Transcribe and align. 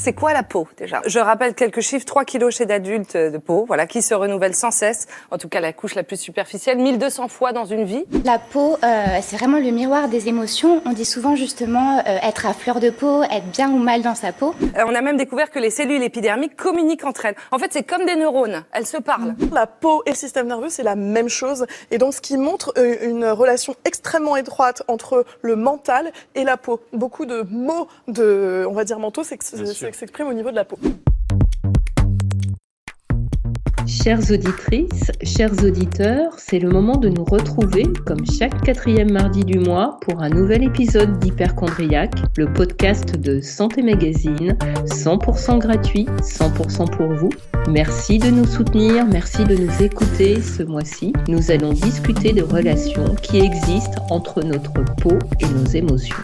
C'est 0.00 0.12
quoi 0.12 0.32
la 0.32 0.44
peau 0.44 0.68
déjà? 0.76 1.02
Je 1.06 1.18
rappelle 1.18 1.54
quelques 1.54 1.80
chiffres 1.80 2.04
3 2.04 2.24
kilos 2.24 2.54
chez 2.54 2.66
d'adultes 2.66 3.16
de 3.16 3.36
peau, 3.36 3.64
voilà, 3.66 3.88
qui 3.88 4.00
se 4.00 4.14
renouvelle 4.14 4.54
sans 4.54 4.70
cesse. 4.70 5.08
En 5.32 5.38
tout 5.38 5.48
cas, 5.48 5.58
la 5.58 5.72
couche 5.72 5.96
la 5.96 6.04
plus 6.04 6.20
superficielle, 6.20 6.78
1200 6.78 7.26
fois 7.26 7.52
dans 7.52 7.64
une 7.64 7.82
vie. 7.82 8.04
La 8.24 8.38
peau, 8.38 8.78
euh, 8.84 9.04
c'est 9.20 9.36
vraiment 9.36 9.58
le 9.58 9.72
miroir 9.72 10.08
des 10.08 10.28
émotions. 10.28 10.82
On 10.86 10.92
dit 10.92 11.04
souvent 11.04 11.34
justement 11.34 11.98
euh, 11.98 12.18
être 12.22 12.46
à 12.46 12.54
fleur 12.54 12.78
de 12.78 12.90
peau, 12.90 13.24
être 13.24 13.46
bien 13.50 13.72
ou 13.72 13.78
mal 13.78 14.02
dans 14.02 14.14
sa 14.14 14.30
peau. 14.32 14.54
Euh, 14.62 14.84
on 14.86 14.94
a 14.94 15.02
même 15.02 15.16
découvert 15.16 15.50
que 15.50 15.58
les 15.58 15.70
cellules 15.70 16.02
épidermiques 16.04 16.54
communiquent 16.54 17.04
entre 17.04 17.26
elles. 17.26 17.36
En 17.50 17.58
fait, 17.58 17.72
c'est 17.72 17.82
comme 17.82 18.06
des 18.06 18.14
neurones, 18.14 18.64
elles 18.70 18.86
se 18.86 18.98
parlent. 18.98 19.34
La 19.52 19.66
peau 19.66 20.04
et 20.06 20.10
le 20.10 20.16
système 20.16 20.46
nerveux, 20.46 20.68
c'est 20.68 20.84
la 20.84 20.94
même 20.94 21.28
chose. 21.28 21.66
Et 21.90 21.98
donc, 21.98 22.14
ce 22.14 22.20
qui 22.20 22.36
montre 22.36 22.72
une 23.02 23.26
relation 23.26 23.74
extrêmement 23.84 24.36
étroite 24.36 24.84
entre 24.86 25.24
le 25.42 25.56
mental 25.56 26.12
et 26.36 26.44
la 26.44 26.56
peau. 26.56 26.80
Beaucoup 26.92 27.26
de 27.26 27.44
mots 27.50 27.88
de, 28.06 28.64
on 28.68 28.74
va 28.74 28.84
dire, 28.84 29.00
mentaux 29.00 29.24
s'expriment 29.98 30.28
au 30.28 30.32
niveau 30.32 30.50
de 30.50 30.56
la 30.56 30.64
peau. 30.64 30.78
Chères 33.86 34.30
auditrices, 34.30 35.10
chers 35.22 35.64
auditeurs, 35.64 36.32
c'est 36.36 36.58
le 36.58 36.68
moment 36.68 36.96
de 36.96 37.08
nous 37.08 37.24
retrouver, 37.24 37.84
comme 38.06 38.24
chaque 38.26 38.62
quatrième 38.62 39.10
mardi 39.10 39.44
du 39.44 39.58
mois, 39.58 39.98
pour 40.02 40.22
un 40.22 40.28
nouvel 40.28 40.62
épisode 40.62 41.18
d'Hyperchondriac, 41.18 42.12
le 42.36 42.52
podcast 42.52 43.16
de 43.16 43.40
Santé 43.40 43.82
Magazine, 43.82 44.56
100% 44.84 45.58
gratuit, 45.58 46.06
100% 46.22 46.90
pour 46.96 47.12
vous. 47.14 47.30
Merci 47.68 48.18
de 48.18 48.30
nous 48.30 48.46
soutenir, 48.46 49.06
merci 49.06 49.44
de 49.44 49.56
nous 49.56 49.82
écouter. 49.82 50.40
Ce 50.42 50.62
mois-ci, 50.62 51.12
nous 51.26 51.50
allons 51.50 51.72
discuter 51.72 52.32
de 52.32 52.42
relations 52.42 53.14
qui 53.16 53.38
existent 53.38 54.06
entre 54.10 54.42
notre 54.42 54.84
peau 55.02 55.18
et 55.40 55.46
nos 55.46 55.66
émotions. 55.66 56.16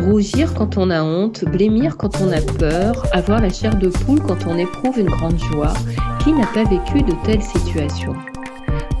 Rougir 0.00 0.54
quand 0.54 0.78
on 0.78 0.90
a 0.90 1.02
honte, 1.02 1.44
blêmir 1.44 1.96
quand 1.96 2.20
on 2.22 2.30
a 2.30 2.40
peur, 2.40 3.04
avoir 3.12 3.40
la 3.40 3.50
chair 3.50 3.76
de 3.76 3.88
poule 3.88 4.20
quand 4.20 4.46
on 4.46 4.56
éprouve 4.56 4.96
une 4.96 5.10
grande 5.10 5.38
joie, 5.38 5.74
qui 6.22 6.32
n'a 6.32 6.46
pas 6.46 6.62
vécu 6.62 7.02
de 7.02 7.12
telles 7.24 7.42
situations? 7.42 8.14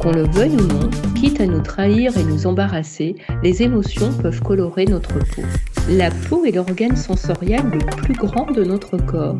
Qu'on 0.00 0.10
le 0.10 0.24
veuille 0.24 0.56
ou 0.56 0.66
non, 0.66 0.90
quitte 1.14 1.40
à 1.40 1.46
nous 1.46 1.60
trahir 1.60 2.18
et 2.18 2.24
nous 2.24 2.48
embarrasser, 2.48 3.14
les 3.44 3.62
émotions 3.62 4.12
peuvent 4.20 4.42
colorer 4.42 4.86
notre 4.86 5.18
peau. 5.18 5.42
La 5.88 6.10
peau 6.10 6.44
est 6.44 6.50
l'organe 6.50 6.96
sensoriel 6.96 7.62
le 7.72 7.78
plus 7.78 8.14
grand 8.14 8.50
de 8.50 8.64
notre 8.64 8.96
corps. 8.96 9.38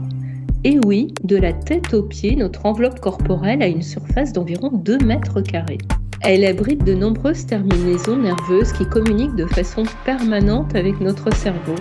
Et 0.63 0.79
oui, 0.87 1.13
de 1.25 1.37
la 1.37 1.53
tête 1.53 1.93
aux 1.93 2.05
pieds, 2.05 2.37
notre 2.37 2.67
enveloppe 2.67 3.01
corporelle 3.01 3.63
a 3.63 3.67
une 3.67 3.83
surface 3.83 4.33
d'environ 4.33 4.71
2 4.73 4.99
mètres 4.99 5.41
carrés. 5.41 5.79
Elle 6.23 6.45
abrite 6.45 6.85
de 6.85 6.95
nombreuses 6.95 7.47
terminaisons 7.47 8.17
nerveuses 8.17 8.73
qui 8.73 8.85
communiquent 8.85 9.37
de 9.37 9.47
façon 9.47 9.85
permanente 10.05 10.75
avec 10.75 11.01
notre 11.01 11.33
cerveau. 11.35 11.77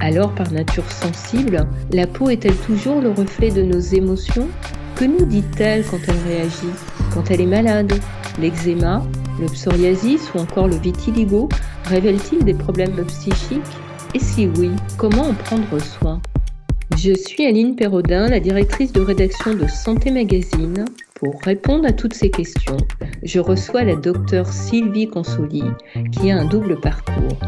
Alors, 0.00 0.32
par 0.34 0.50
nature 0.52 0.90
sensible, 0.90 1.66
la 1.92 2.06
peau 2.06 2.30
est-elle 2.30 2.56
toujours 2.56 3.00
le 3.00 3.10
reflet 3.10 3.50
de 3.50 3.62
nos 3.62 3.80
émotions? 3.80 4.48
Que 4.94 5.04
nous 5.04 5.26
dit-elle 5.26 5.84
quand 5.84 5.98
elle 6.06 6.32
réagit? 6.32 6.72
Quand 7.12 7.30
elle 7.30 7.40
est 7.40 7.46
malade? 7.46 7.92
L'eczéma, 8.40 9.04
le 9.40 9.46
psoriasis? 9.46 10.32
Ou 10.34 10.38
encore 10.38 10.68
le 10.68 10.76
vitiligo? 10.76 11.48
Révèlent-ils 11.86 12.44
des 12.44 12.54
problèmes 12.54 13.04
psychiques? 13.06 13.60
Et 14.14 14.20
si 14.20 14.48
oui, 14.56 14.70
comment 14.96 15.28
en 15.28 15.34
prendre 15.34 15.80
soin? 15.80 16.20
Je 16.96 17.12
suis 17.12 17.44
Aline 17.44 17.74
Perrodin, 17.74 18.28
la 18.28 18.38
directrice 18.38 18.92
de 18.92 19.00
rédaction 19.00 19.54
de 19.54 19.66
Santé 19.66 20.12
Magazine, 20.12 20.84
pour 21.14 21.40
répondre 21.42 21.86
à 21.86 21.92
toutes 21.92 22.14
ces 22.14 22.30
questions, 22.30 22.76
je 23.22 23.38
reçois 23.38 23.84
la 23.84 23.94
docteure 23.94 24.48
Sylvie 24.48 25.08
Consoli, 25.08 25.62
qui 26.12 26.30
a 26.30 26.38
un 26.38 26.44
double 26.44 26.80
parcours. 26.80 27.38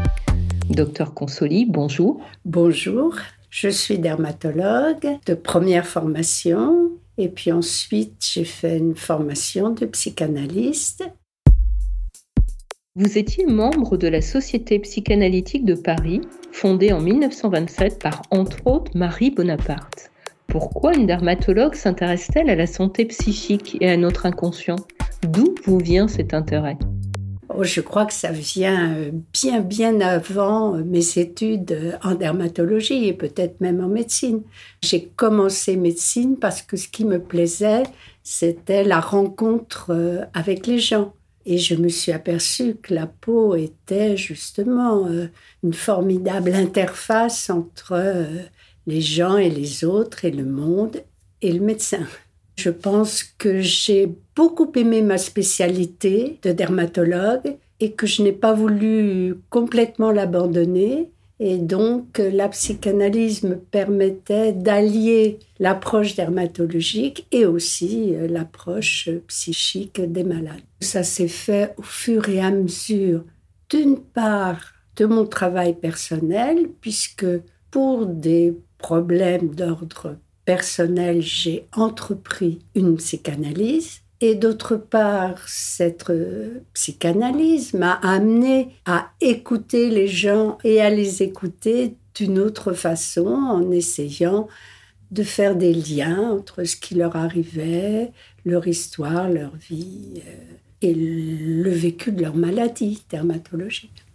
Docteur 0.69 1.13
Consoli, 1.13 1.65
bonjour. 1.65 2.21
Bonjour, 2.45 3.15
je 3.49 3.67
suis 3.67 3.99
dermatologue 3.99 5.19
de 5.25 5.33
première 5.33 5.85
formation 5.85 6.91
et 7.17 7.27
puis 7.27 7.51
ensuite 7.51 8.25
j'ai 8.33 8.45
fait 8.45 8.77
une 8.77 8.95
formation 8.95 9.71
de 9.71 9.85
psychanalyste. 9.85 11.03
Vous 12.95 13.17
étiez 13.17 13.45
membre 13.45 13.97
de 13.97 14.07
la 14.07 14.21
Société 14.21 14.79
psychanalytique 14.79 15.65
de 15.65 15.75
Paris, 15.75 16.21
fondée 16.51 16.93
en 16.93 17.01
1927 17.01 18.01
par 18.01 18.23
entre 18.31 18.65
autres 18.65 18.91
Marie 18.95 19.29
Bonaparte. 19.29 20.09
Pourquoi 20.47 20.95
une 20.95 21.05
dermatologue 21.05 21.75
s'intéresse-t-elle 21.75 22.49
à 22.49 22.55
la 22.55 22.67
santé 22.67 23.05
psychique 23.05 23.77
et 23.81 23.89
à 23.89 23.97
notre 23.97 24.25
inconscient? 24.25 24.77
D'où 25.23 25.53
vous 25.65 25.77
vient 25.77 26.07
cet 26.07 26.33
intérêt? 26.33 26.77
Oh, 27.49 27.63
je 27.63 27.81
crois 27.81 28.05
que 28.05 28.13
ça 28.13 28.31
vient 28.31 28.93
euh, 28.93 29.11
bien, 29.33 29.61
bien 29.61 29.99
avant 29.99 30.75
euh, 30.75 30.83
mes 30.83 31.17
études 31.17 31.71
euh, 31.71 31.91
en 32.03 32.15
dermatologie 32.15 33.07
et 33.07 33.13
peut-être 33.13 33.61
même 33.61 33.83
en 33.83 33.87
médecine. 33.87 34.41
J'ai 34.83 35.05
commencé 35.15 35.75
médecine 35.75 36.37
parce 36.37 36.61
que 36.61 36.77
ce 36.77 36.87
qui 36.87 37.03
me 37.03 37.19
plaisait, 37.19 37.83
c'était 38.23 38.83
la 38.83 38.99
rencontre 38.99 40.27
avec 40.33 40.67
les 40.67 40.79
gens. 40.79 41.13
Et 41.45 41.57
je 41.57 41.75
me 41.75 41.87
suis 41.87 42.11
aperçue 42.11 42.75
que 42.75 42.93
la 42.93 43.07
peau 43.07 43.55
était 43.55 44.17
justement 44.17 45.07
une 45.63 45.73
formidable 45.73 46.53
interface 46.53 47.49
entre 47.49 47.93
les 48.87 49.01
gens 49.01 49.37
et 49.37 49.49
les 49.49 49.83
autres 49.83 50.25
et 50.25 50.31
le 50.31 50.45
monde 50.45 51.03
et 51.41 51.51
le 51.51 51.59
médecin. 51.59 52.07
Je 52.55 52.71
pense 52.71 53.23
que 53.23 53.61
j'ai 53.61 54.09
beaucoup 54.35 54.71
aimé 54.75 55.03
ma 55.03 55.19
spécialité 55.19 56.39
de 56.41 56.51
dermatologue 56.51 57.57
et 57.79 57.91
que 57.91 58.07
je 58.07 58.23
n'ai 58.23 58.31
pas 58.31 58.53
voulu 58.53 59.35
complètement 59.51 60.11
l'abandonner. 60.11 61.11
Et 61.39 61.57
donc, 61.59 62.17
la 62.17 62.49
psychanalyse 62.49 63.43
me 63.43 63.57
permettait 63.57 64.53
d'allier 64.53 65.37
l'approche 65.59 66.15
dermatologique 66.15 67.27
et 67.31 67.45
aussi 67.45 68.15
euh, 68.15 68.27
l'approche 68.27 69.07
psychique 69.27 70.01
des 70.01 70.23
malades. 70.23 70.63
Ça 70.79 71.03
s'est 71.03 71.27
fait 71.27 71.75
au 71.77 71.83
fur 71.83 72.27
et 72.27 72.39
à 72.39 72.49
mesure, 72.49 73.23
d'une 73.69 73.99
part, 73.99 74.73
de 74.95 75.05
mon 75.05 75.27
travail 75.27 75.75
personnel, 75.75 76.69
puisque 76.81 77.27
pour 77.69 78.07
des 78.07 78.55
problème 78.77 79.53
d'ordre 79.55 80.17
personnel, 80.45 81.21
j'ai 81.21 81.67
entrepris 81.75 82.59
une 82.75 82.97
psychanalyse. 82.97 84.01
Et 84.19 84.33
d'autre 84.33 84.77
part, 84.77 85.47
cette 85.47 86.11
psychanalyse 86.73 87.73
m'a 87.73 87.93
amené 87.93 88.69
à 88.85 89.11
écouter 89.21 89.89
les 89.89 90.07
gens 90.07 90.57
et 90.63 90.81
à 90.81 90.89
les 90.89 91.21
écouter 91.21 91.95
d'une 92.15 92.39
autre 92.39 92.73
façon 92.73 93.27
en 93.27 93.69
essayant 93.71 94.47
de 95.11 95.23
faire 95.23 95.55
des 95.55 95.73
liens 95.73 96.31
entre 96.31 96.63
ce 96.63 96.75
qui 96.75 96.95
leur 96.95 97.15
arrivait, 97.15 98.11
leur 98.45 98.67
histoire, 98.67 99.29
leur 99.29 99.55
vie 99.55 100.21
euh, 100.25 100.55
et 100.81 100.93
le 100.93 101.69
vécu 101.69 102.11
de 102.11 102.21
leur 102.21 102.35
maladie 102.35 103.03
dermatologique. 103.09 104.06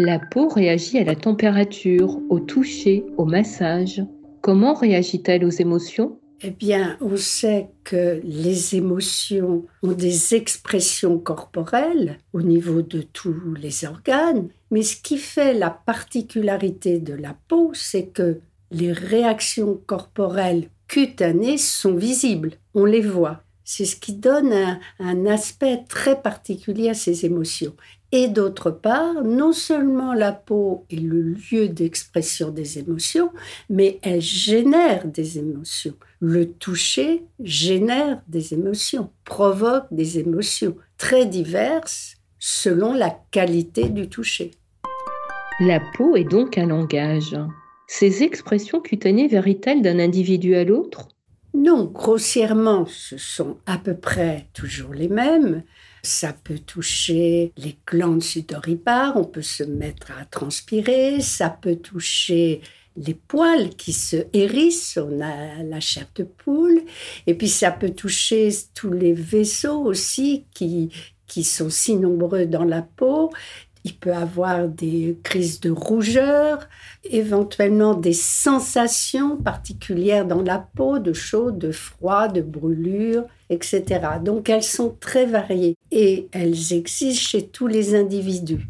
La 0.00 0.20
peau 0.20 0.46
réagit 0.46 0.98
à 0.98 1.04
la 1.04 1.16
température, 1.16 2.20
au 2.28 2.38
toucher, 2.38 3.04
au 3.16 3.24
massage. 3.24 4.00
Comment 4.42 4.74
réagit-elle 4.74 5.44
aux 5.44 5.50
émotions? 5.50 6.20
Eh 6.40 6.50
bien, 6.50 6.96
on 7.00 7.16
sait 7.16 7.70
que 7.82 8.20
les 8.22 8.76
émotions 8.76 9.64
ont 9.82 9.92
des 9.92 10.36
expressions 10.36 11.18
corporelles 11.18 12.18
au 12.32 12.42
niveau 12.42 12.80
de 12.80 13.02
tous 13.02 13.54
les 13.60 13.84
organes, 13.84 14.48
mais 14.70 14.82
ce 14.82 14.94
qui 14.94 15.18
fait 15.18 15.52
la 15.52 15.70
particularité 15.70 17.00
de 17.00 17.14
la 17.14 17.36
peau, 17.48 17.72
c'est 17.74 18.06
que 18.06 18.38
les 18.70 18.92
réactions 18.92 19.80
corporelles 19.84 20.68
cutanées 20.86 21.58
sont 21.58 21.94
visibles, 21.94 22.52
on 22.72 22.84
les 22.84 23.00
voit. 23.00 23.42
C'est 23.64 23.84
ce 23.84 23.96
qui 23.96 24.14
donne 24.14 24.78
un, 24.98 25.26
aspect 25.26 25.84
très 25.88 26.22
particulier 26.22 26.88
à 26.88 26.94
ces 26.94 27.26
émotions. 27.26 27.74
Et 28.10 28.28
d'autre 28.28 28.70
part, 28.70 29.22
non 29.22 29.52
seulement 29.52 30.14
la 30.14 30.32
peau 30.32 30.86
est 30.90 30.96
le 30.96 31.20
lieu 31.20 31.68
d'expression 31.68 32.50
des 32.50 32.78
émotions, 32.78 33.30
mais 33.68 33.98
elle 34.02 34.22
génère 34.22 35.06
des 35.06 35.38
émotions. 35.38 35.94
Le 36.20 36.50
toucher 36.50 37.24
génère 37.38 38.22
des 38.26 38.54
émotions, 38.54 39.10
provoque 39.24 39.86
des 39.90 40.18
émotions 40.18 40.74
très 40.96 41.26
diverses 41.26 42.16
selon 42.38 42.94
la 42.94 43.14
qualité 43.30 43.90
du 43.90 44.08
toucher. 44.08 44.52
La 45.60 45.80
peau 45.96 46.16
est 46.16 46.24
donc 46.24 46.56
un 46.56 46.66
langage. 46.66 47.36
Ces 47.88 48.22
expressions 48.22 48.80
cutanées 48.80 49.28
varient-elles 49.28 49.82
d'un 49.82 49.98
individu 49.98 50.54
à 50.54 50.64
l'autre? 50.64 51.08
Non, 51.54 51.84
grossièrement, 51.84 52.86
ce 52.86 53.16
sont 53.16 53.58
à 53.66 53.78
peu 53.78 53.96
près 53.96 54.48
toujours 54.52 54.92
les 54.92 55.08
mêmes. 55.08 55.62
Ça 56.02 56.32
peut 56.32 56.58
toucher 56.58 57.52
les 57.56 57.78
glandes 57.86 58.22
sudoripares, 58.22 59.16
on 59.16 59.24
peut 59.24 59.42
se 59.42 59.64
mettre 59.64 60.12
à 60.12 60.24
transpirer, 60.24 61.20
ça 61.20 61.50
peut 61.50 61.76
toucher 61.76 62.60
les 62.96 63.14
poils 63.14 63.70
qui 63.70 63.92
se 63.92 64.16
hérissent, 64.32 64.98
on 64.98 65.20
a 65.20 65.62
la 65.62 65.80
chair 65.80 66.06
de 66.14 66.24
poule, 66.24 66.82
et 67.26 67.34
puis 67.34 67.48
ça 67.48 67.70
peut 67.70 67.90
toucher 67.90 68.50
tous 68.74 68.92
les 68.92 69.12
vaisseaux 69.12 69.82
aussi 69.84 70.46
qui, 70.52 70.90
qui 71.26 71.44
sont 71.44 71.70
si 71.70 71.96
nombreux 71.96 72.46
dans 72.46 72.64
la 72.64 72.82
peau, 72.82 73.30
il 73.84 73.94
peut 73.94 74.12
avoir 74.12 74.68
des 74.68 75.18
crises 75.22 75.60
de 75.60 75.70
rougeur, 75.70 76.68
éventuellement 77.04 77.94
des 77.94 78.12
sensations 78.12 79.36
particulières 79.36 80.26
dans 80.26 80.42
la 80.42 80.58
peau, 80.58 80.98
de 80.98 81.12
chaud, 81.12 81.50
de 81.50 81.70
froid, 81.70 82.28
de 82.28 82.40
brûlure, 82.40 83.24
etc. 83.50 83.84
Donc 84.24 84.48
elles 84.48 84.62
sont 84.62 84.96
très 85.00 85.26
variées 85.26 85.76
et 85.90 86.28
elles 86.32 86.72
existent 86.72 87.28
chez 87.28 87.46
tous 87.46 87.66
les 87.66 87.94
individus. 87.94 88.66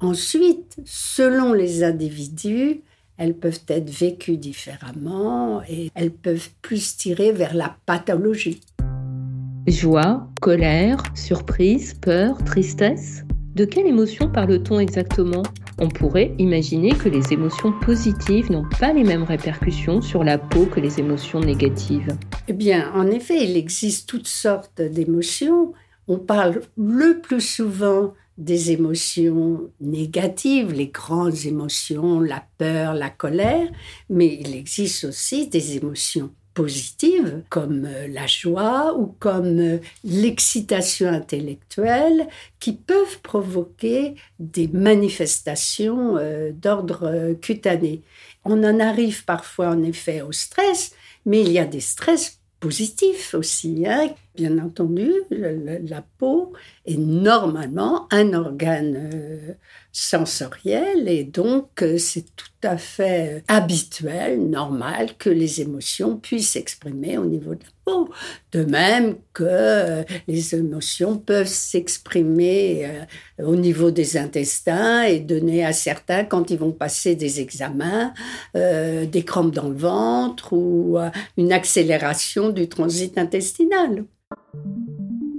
Ensuite, 0.00 0.76
selon 0.84 1.52
les 1.52 1.82
individus, 1.82 2.82
elles 3.16 3.34
peuvent 3.34 3.64
être 3.68 3.90
vécues 3.90 4.36
différemment 4.36 5.60
et 5.68 5.90
elles 5.94 6.12
peuvent 6.12 6.50
plus 6.62 6.96
tirer 6.96 7.32
vers 7.32 7.54
la 7.54 7.76
pathologie. 7.84 8.60
Joie, 9.66 10.28
colère, 10.40 11.02
surprise, 11.14 11.94
peur, 11.94 12.38
tristesse? 12.44 13.24
De 13.54 13.64
quelle 13.64 13.86
émotion 13.86 14.28
parle-t-on 14.30 14.78
exactement? 14.78 15.42
On 15.78 15.88
pourrait 15.88 16.34
imaginer 16.38 16.90
que 16.90 17.08
les 17.08 17.32
émotions 17.32 17.72
positives 17.80 18.50
n'ont 18.50 18.68
pas 18.78 18.92
les 18.92 19.04
mêmes 19.04 19.24
répercussions 19.24 20.00
sur 20.00 20.22
la 20.22 20.38
peau 20.38 20.66
que 20.66 20.80
les 20.80 21.00
émotions 21.00 21.40
négatives. 21.40 22.16
Eh 22.46 22.52
bien, 22.52 22.92
en 22.94 23.06
effet, 23.08 23.44
il 23.44 23.56
existe 23.56 24.08
toutes 24.08 24.28
sortes 24.28 24.80
d'émotions. 24.80 25.72
On 26.06 26.18
parle 26.18 26.60
le 26.76 27.20
plus 27.20 27.40
souvent 27.40 28.14
des 28.38 28.70
émotions 28.70 29.70
négatives, 29.80 30.72
les 30.72 30.88
grandes 30.88 31.44
émotions, 31.44 32.20
la 32.20 32.44
peur, 32.58 32.94
la 32.94 33.10
colère, 33.10 33.68
mais 34.08 34.38
il 34.40 34.54
existe 34.54 35.04
aussi 35.04 35.48
des 35.48 35.76
émotions 35.76 36.30
positives 36.58 37.44
comme 37.50 37.84
euh, 37.84 38.08
la 38.08 38.26
joie 38.26 38.96
ou 38.98 39.14
comme 39.20 39.60
euh, 39.60 39.78
l'excitation 40.02 41.08
intellectuelle 41.08 42.26
qui 42.58 42.72
peuvent 42.72 43.20
provoquer 43.22 44.16
des 44.40 44.66
manifestations 44.66 46.16
euh, 46.16 46.50
d'ordre 46.50 47.34
cutané. 47.40 48.02
On 48.44 48.64
en 48.64 48.80
arrive 48.80 49.24
parfois 49.24 49.68
en 49.68 49.84
effet 49.84 50.20
au 50.20 50.32
stress, 50.32 50.96
mais 51.24 51.42
il 51.42 51.52
y 51.52 51.60
a 51.60 51.64
des 51.64 51.78
stress 51.78 52.40
positifs 52.58 53.34
aussi. 53.34 53.84
Hein. 53.86 54.10
Bien 54.38 54.56
entendu, 54.58 55.10
la 55.32 56.04
peau 56.16 56.52
est 56.86 56.96
normalement 56.96 58.06
un 58.12 58.34
organe 58.34 59.10
euh, 59.12 59.54
sensoriel 59.90 61.08
et 61.08 61.24
donc 61.24 61.82
euh, 61.82 61.98
c'est 61.98 62.36
tout 62.36 62.46
à 62.62 62.76
fait 62.76 63.38
euh, 63.38 63.40
habituel, 63.48 64.48
normal 64.48 65.16
que 65.18 65.28
les 65.28 65.60
émotions 65.60 66.18
puissent 66.18 66.50
s'exprimer 66.50 67.18
au 67.18 67.24
niveau 67.24 67.56
de 67.56 67.64
la 67.64 67.70
peau. 67.84 68.10
De 68.52 68.62
même 68.62 69.16
que 69.32 70.04
les 70.28 70.54
émotions 70.54 71.18
peuvent 71.18 71.48
s'exprimer 71.48 72.88
au 73.42 73.56
niveau 73.56 73.90
des 73.90 74.16
intestins 74.18 75.02
et 75.02 75.18
donner 75.18 75.64
à 75.64 75.72
certains, 75.72 76.24
quand 76.24 76.50
ils 76.52 76.58
vont 76.58 76.72
passer 76.72 77.16
des 77.16 77.40
examens, 77.40 78.12
des 78.54 79.24
crampes 79.26 79.54
dans 79.54 79.68
le 79.68 79.76
ventre 79.76 80.52
ou 80.52 80.98
une 81.36 81.52
accélération 81.52 82.50
du 82.50 82.68
transit 82.68 83.16
intestinal. 83.16 84.04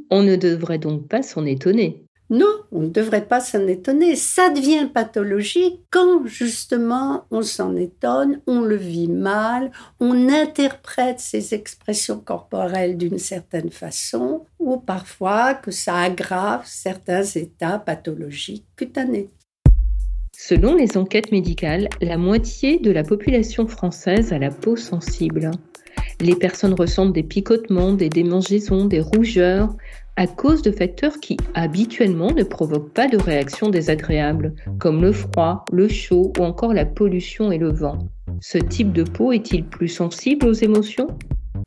On 0.09 0.23
ne 0.23 0.35
devrait 0.35 0.79
donc 0.79 1.07
pas 1.07 1.21
s'en 1.21 1.45
étonner. 1.45 2.03
Non, 2.31 2.63
on 2.71 2.81
ne 2.81 2.89
devrait 2.89 3.25
pas 3.25 3.39
s'en 3.39 3.67
étonner. 3.67 4.15
Ça 4.15 4.49
devient 4.49 4.87
pathologique 4.93 5.81
quand 5.89 6.27
justement 6.27 7.25
on 7.31 7.41
s'en 7.41 7.75
étonne, 7.75 8.41
on 8.45 8.61
le 8.61 8.75
vit 8.75 9.07
mal, 9.07 9.71
on 9.99 10.29
interprète 10.29 11.19
ces 11.19 11.55
expressions 11.55 12.19
corporelles 12.19 12.97
d'une 12.97 13.17
certaine 13.17 13.71
façon, 13.71 14.45
ou 14.59 14.77
parfois 14.77 15.55
que 15.55 15.71
ça 15.71 15.97
aggrave 15.97 16.63
certains 16.65 17.23
états 17.23 17.79
pathologiques 17.79 18.67
cutanés. 18.75 19.31
Selon 20.37 20.75
les 20.75 20.97
enquêtes 20.97 21.31
médicales, 21.31 21.89
la 21.99 22.17
moitié 22.17 22.79
de 22.79 22.91
la 22.91 23.03
population 23.03 23.67
française 23.67 24.31
a 24.33 24.39
la 24.39 24.51
peau 24.51 24.75
sensible. 24.75 25.51
Les 26.21 26.35
personnes 26.35 26.73
ressentent 26.73 27.13
des 27.13 27.23
picotements, 27.23 27.93
des 27.93 28.09
démangeaisons, 28.09 28.85
des 28.85 28.99
rougeurs, 28.99 29.73
à 30.17 30.27
cause 30.27 30.61
de 30.61 30.71
facteurs 30.71 31.17
qui 31.21 31.37
habituellement 31.53 32.31
ne 32.31 32.43
provoquent 32.43 32.93
pas 32.93 33.07
de 33.07 33.17
réactions 33.17 33.69
désagréables, 33.69 34.53
comme 34.77 35.01
le 35.01 35.13
froid, 35.13 35.63
le 35.71 35.87
chaud 35.87 36.33
ou 36.37 36.43
encore 36.43 36.73
la 36.73 36.85
pollution 36.85 37.53
et 37.53 37.57
le 37.57 37.71
vent. 37.71 37.99
Ce 38.41 38.57
type 38.57 38.91
de 38.91 39.03
peau 39.03 39.31
est-il 39.31 39.65
plus 39.65 39.87
sensible 39.87 40.47
aux 40.47 40.53
émotions? 40.53 41.07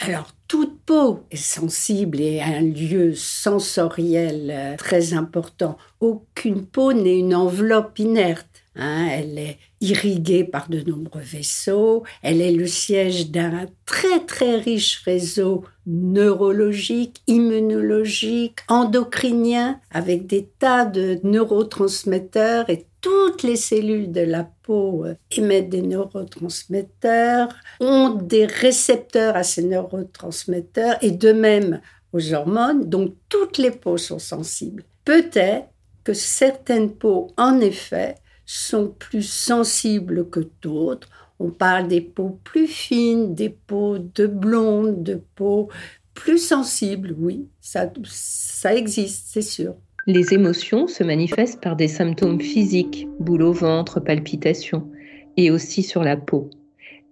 Alors, 0.00 0.32
toute 0.48 0.80
peau 0.84 1.20
est 1.30 1.36
sensible 1.36 2.20
et 2.20 2.40
a 2.40 2.46
un 2.46 2.60
lieu 2.60 3.14
sensoriel 3.14 4.50
euh, 4.50 4.76
très 4.76 5.14
important. 5.14 5.78
Aucune 6.00 6.66
peau 6.66 6.92
n'est 6.92 7.18
une 7.18 7.34
enveloppe 7.34 7.98
inerte. 7.98 8.61
Hein, 8.74 9.06
elle 9.10 9.38
est 9.38 9.58
irriguée 9.82 10.44
par 10.44 10.70
de 10.70 10.80
nombreux 10.80 11.20
vaisseaux, 11.20 12.04
elle 12.22 12.40
est 12.40 12.52
le 12.52 12.66
siège 12.66 13.30
d'un 13.30 13.66
très 13.84 14.20
très 14.24 14.56
riche 14.56 15.02
réseau 15.04 15.64
neurologique, 15.86 17.20
immunologique, 17.26 18.60
endocrinien, 18.68 19.78
avec 19.90 20.26
des 20.26 20.48
tas 20.58 20.86
de 20.86 21.20
neurotransmetteurs 21.22 22.70
et 22.70 22.86
toutes 23.02 23.42
les 23.42 23.56
cellules 23.56 24.10
de 24.10 24.22
la 24.22 24.48
peau 24.62 25.04
euh, 25.04 25.16
émettent 25.36 25.68
des 25.68 25.82
neurotransmetteurs, 25.82 27.48
ont 27.80 28.10
des 28.10 28.46
récepteurs 28.46 29.36
à 29.36 29.42
ces 29.42 29.64
neurotransmetteurs 29.64 30.96
et 31.02 31.10
de 31.10 31.32
même 31.32 31.80
aux 32.14 32.32
hormones, 32.32 32.88
donc 32.88 33.14
toutes 33.28 33.58
les 33.58 33.70
peaux 33.70 33.98
sont 33.98 34.18
sensibles. 34.18 34.84
Peut-être 35.04 35.66
que 36.04 36.14
certaines 36.14 36.92
peaux, 36.92 37.28
en 37.36 37.60
effet, 37.60 38.14
sont 38.44 38.94
plus 38.98 39.26
sensibles 39.26 40.28
que 40.28 40.40
d'autres. 40.62 41.08
On 41.38 41.50
parle 41.50 41.88
des 41.88 42.00
peaux 42.00 42.38
plus 42.44 42.66
fines, 42.66 43.34
des 43.34 43.50
peaux 43.50 43.98
de 43.98 44.26
blondes, 44.26 45.02
de 45.02 45.20
peaux 45.34 45.68
plus 46.14 46.38
sensibles, 46.38 47.14
oui, 47.18 47.48
ça, 47.60 47.90
ça 48.04 48.74
existe, 48.74 49.28
c'est 49.28 49.42
sûr. 49.42 49.74
Les 50.06 50.34
émotions 50.34 50.88
se 50.88 51.04
manifestent 51.04 51.60
par 51.60 51.76
des 51.76 51.88
symptômes 51.88 52.40
physiques, 52.40 53.06
boule 53.20 53.42
au 53.42 53.52
ventre, 53.52 54.00
palpitations, 54.00 54.90
et 55.36 55.50
aussi 55.50 55.82
sur 55.82 56.02
la 56.02 56.16
peau. 56.16 56.50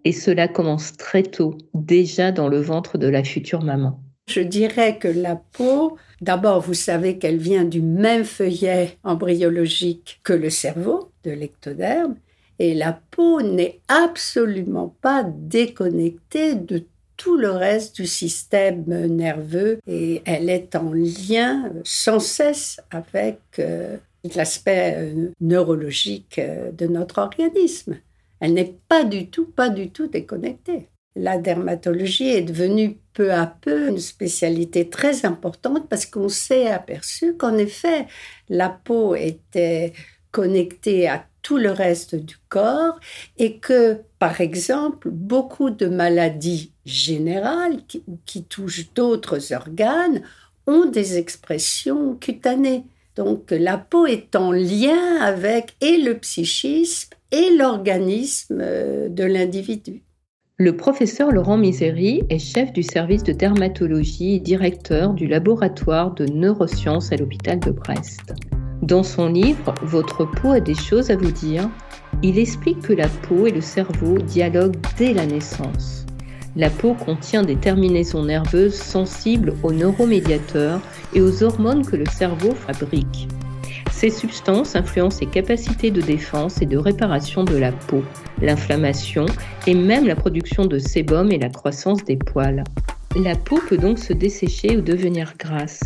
Et 0.04 0.12
cela 0.12 0.48
commence 0.48 0.96
très 0.96 1.22
tôt, 1.22 1.56
déjà 1.74 2.32
dans 2.32 2.48
le 2.48 2.60
ventre 2.60 2.98
de 2.98 3.06
la 3.06 3.22
future 3.22 3.62
maman. 3.62 4.00
Je 4.28 4.40
dirais 4.40 4.98
que 4.98 5.08
la 5.08 5.36
peau, 5.36 5.96
d'abord, 6.20 6.60
vous 6.60 6.74
savez 6.74 7.18
qu'elle 7.18 7.38
vient 7.38 7.64
du 7.64 7.80
même 7.80 8.24
feuillet 8.24 8.98
embryologique 9.02 10.20
que 10.22 10.32
le 10.32 10.50
cerveau, 10.50 11.09
de 11.24 11.30
l'ectoderme, 11.30 12.16
et 12.58 12.74
la 12.74 13.00
peau 13.10 13.40
n'est 13.40 13.80
absolument 13.88 14.94
pas 15.00 15.24
déconnectée 15.24 16.54
de 16.54 16.84
tout 17.16 17.36
le 17.36 17.50
reste 17.50 17.96
du 17.96 18.06
système 18.06 18.84
nerveux 18.86 19.78
et 19.86 20.22
elle 20.24 20.48
est 20.48 20.74
en 20.74 20.92
lien 20.92 21.70
sans 21.84 22.18
cesse 22.18 22.80
avec 22.90 23.40
euh, 23.58 23.98
l'aspect 24.34 24.94
euh, 24.96 25.30
neurologique 25.40 26.38
euh, 26.38 26.72
de 26.72 26.86
notre 26.86 27.18
organisme. 27.18 27.98
Elle 28.40 28.54
n'est 28.54 28.74
pas 28.88 29.04
du 29.04 29.28
tout, 29.28 29.44
pas 29.44 29.68
du 29.68 29.90
tout 29.90 30.06
déconnectée. 30.06 30.88
La 31.14 31.36
dermatologie 31.36 32.30
est 32.30 32.42
devenue 32.42 32.98
peu 33.12 33.32
à 33.32 33.46
peu 33.46 33.88
une 33.88 33.98
spécialité 33.98 34.88
très 34.88 35.26
importante 35.26 35.88
parce 35.90 36.06
qu'on 36.06 36.30
s'est 36.30 36.68
aperçu 36.68 37.36
qu'en 37.36 37.58
effet, 37.58 38.06
la 38.48 38.70
peau 38.70 39.14
était 39.14 39.92
connectée 40.30 41.08
à 41.08 41.24
tout 41.42 41.56
le 41.56 41.70
reste 41.70 42.14
du 42.14 42.36
corps 42.48 42.98
et 43.38 43.58
que, 43.58 43.98
par 44.18 44.40
exemple, 44.40 45.08
beaucoup 45.10 45.70
de 45.70 45.86
maladies 45.86 46.72
générales 46.84 47.80
qui, 47.88 48.02
qui 48.26 48.44
touchent 48.44 48.92
d'autres 48.94 49.52
organes 49.52 50.22
ont 50.66 50.86
des 50.86 51.18
expressions 51.18 52.14
cutanées. 52.14 52.84
Donc 53.16 53.50
la 53.50 53.78
peau 53.78 54.06
est 54.06 54.36
en 54.36 54.52
lien 54.52 55.16
avec 55.20 55.74
et 55.80 55.98
le 55.98 56.16
psychisme 56.18 57.10
et 57.32 57.56
l'organisme 57.56 58.58
euh, 58.60 59.08
de 59.08 59.24
l'individu. 59.24 60.02
Le 60.56 60.76
professeur 60.76 61.30
Laurent 61.30 61.56
Miséry 61.56 62.22
est 62.28 62.38
chef 62.38 62.72
du 62.72 62.82
service 62.82 63.22
de 63.22 63.32
dermatologie 63.32 64.34
et 64.34 64.40
directeur 64.40 65.14
du 65.14 65.26
laboratoire 65.26 66.14
de 66.14 66.26
neurosciences 66.26 67.12
à 67.12 67.16
l'hôpital 67.16 67.58
de 67.60 67.70
Brest. 67.70 68.34
Dans 68.82 69.02
son 69.02 69.28
livre 69.28 69.74
Votre 69.82 70.24
peau 70.24 70.52
a 70.52 70.60
des 70.60 70.74
choses 70.74 71.10
à 71.10 71.16
vous 71.16 71.30
dire, 71.30 71.68
il 72.22 72.38
explique 72.38 72.80
que 72.80 72.94
la 72.94 73.08
peau 73.08 73.46
et 73.46 73.50
le 73.50 73.60
cerveau 73.60 74.18
dialoguent 74.18 74.80
dès 74.96 75.12
la 75.12 75.26
naissance. 75.26 76.06
La 76.56 76.70
peau 76.70 76.94
contient 76.94 77.42
des 77.42 77.56
terminaisons 77.56 78.24
nerveuses 78.24 78.74
sensibles 78.74 79.54
aux 79.62 79.72
neuromédiateurs 79.72 80.80
et 81.14 81.20
aux 81.20 81.42
hormones 81.42 81.84
que 81.84 81.96
le 81.96 82.06
cerveau 82.06 82.52
fabrique. 82.52 83.28
Ces 83.92 84.10
substances 84.10 84.74
influencent 84.74 85.20
les 85.20 85.26
capacités 85.26 85.90
de 85.90 86.00
défense 86.00 86.62
et 86.62 86.66
de 86.66 86.78
réparation 86.78 87.44
de 87.44 87.56
la 87.56 87.72
peau, 87.72 88.02
l'inflammation 88.40 89.26
et 89.66 89.74
même 89.74 90.06
la 90.06 90.16
production 90.16 90.64
de 90.64 90.78
sébum 90.78 91.30
et 91.30 91.38
la 91.38 91.50
croissance 91.50 92.02
des 92.04 92.16
poils. 92.16 92.64
La 93.14 93.36
peau 93.36 93.60
peut 93.68 93.76
donc 93.76 93.98
se 93.98 94.14
dessécher 94.14 94.78
ou 94.78 94.80
devenir 94.80 95.34
grasse. 95.38 95.82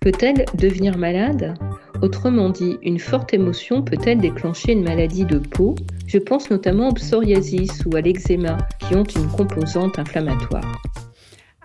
Peut-elle 0.00 0.44
devenir 0.54 0.98
malade? 0.98 1.54
Autrement 2.02 2.50
dit, 2.50 2.76
une 2.82 2.98
forte 2.98 3.32
émotion 3.32 3.82
peut-elle 3.82 4.18
déclencher 4.18 4.72
une 4.72 4.82
maladie 4.82 5.24
de 5.24 5.38
peau? 5.38 5.74
Je 6.06 6.18
pense 6.18 6.50
notamment 6.50 6.88
au 6.88 6.92
psoriasis 6.92 7.84
ou 7.86 7.96
à 7.96 8.00
l'eczéma, 8.00 8.58
qui 8.80 8.94
ont 8.94 9.04
une 9.04 9.28
composante 9.28 9.98
inflammatoire. 9.98 10.82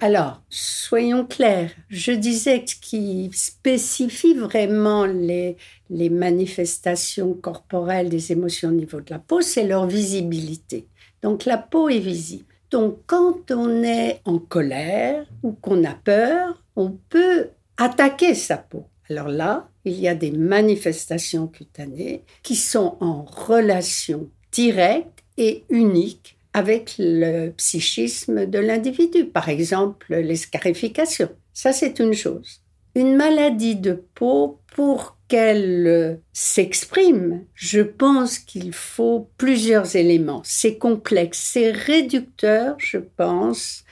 Alors, 0.02 0.42
soyons 0.50 1.26
clairs, 1.26 1.72
je 1.90 2.14
disais 2.14 2.64
que 2.64 2.72
ce 2.72 2.76
qui 2.78 3.30
spécifie 3.34 4.34
vraiment 4.34 5.06
les, 5.06 5.58
les 5.90 6.10
manifestations 6.10 7.34
corporelles 7.34 8.08
des 8.08 8.32
émotions 8.32 8.70
au 8.70 8.74
niveau 8.74 9.02
de 9.02 9.10
la 9.10 9.20
peau, 9.20 9.42
c'est 9.42 9.68
leur 9.68 9.88
visibilité. 9.88 10.88
Donc 11.22 11.44
la 11.44 11.58
peau 11.58 11.90
est 11.90 12.00
visible. 12.00 12.46
Donc 12.72 13.00
quand 13.08 13.52
on 13.52 13.84
est 13.84 14.22
en 14.24 14.40
colère 14.40 15.26
ou 15.44 15.52
qu'on 15.52 15.84
a 15.84 15.96
peur, 15.96 16.64
on 16.78 16.96
peut 17.10 17.48
attaquer 17.78 18.36
sa 18.36 18.58
peau. 18.58 18.86
Alors 19.10 19.28
là, 19.28 19.70
il 19.86 20.00
y 20.00 20.08
a 20.08 20.16
des 20.16 20.32
manifestations 20.32 21.48
cutanées 21.48 22.24
qui 22.44 22.56
sont 22.56 22.98
en 23.00 23.24
relation 23.24 24.30
directe 24.52 25.24
et 25.38 25.64
unique 25.70 26.38
avec 26.54 26.96
le 27.00 27.50
psychisme 27.52 28.46
de 28.46 28.60
l'individu. 28.60 29.26
Par 29.26 29.50
exemple, 29.50 30.16
l'escarification. 30.16 31.30
Ça, 31.54 31.74
c'est 31.74 32.00
une 32.00 32.14
chose. 32.14 32.62
Une 32.96 33.16
maladie 33.16 33.76
de 33.76 34.04
peau, 34.16 34.60
pour 34.76 35.18
qu'elle 35.28 36.20
s'exprime, 36.34 37.46
je 37.54 37.82
pense 37.82 38.40
qu'il 38.40 38.74
faut 38.74 39.30
plusieurs 39.38 39.96
éléments. 39.96 40.42
C'est 40.44 40.78
complexe, 40.78 41.50
c'est 41.54 41.72
réducteur, 41.72 42.76
je 42.80 42.98
pense, 42.98 43.84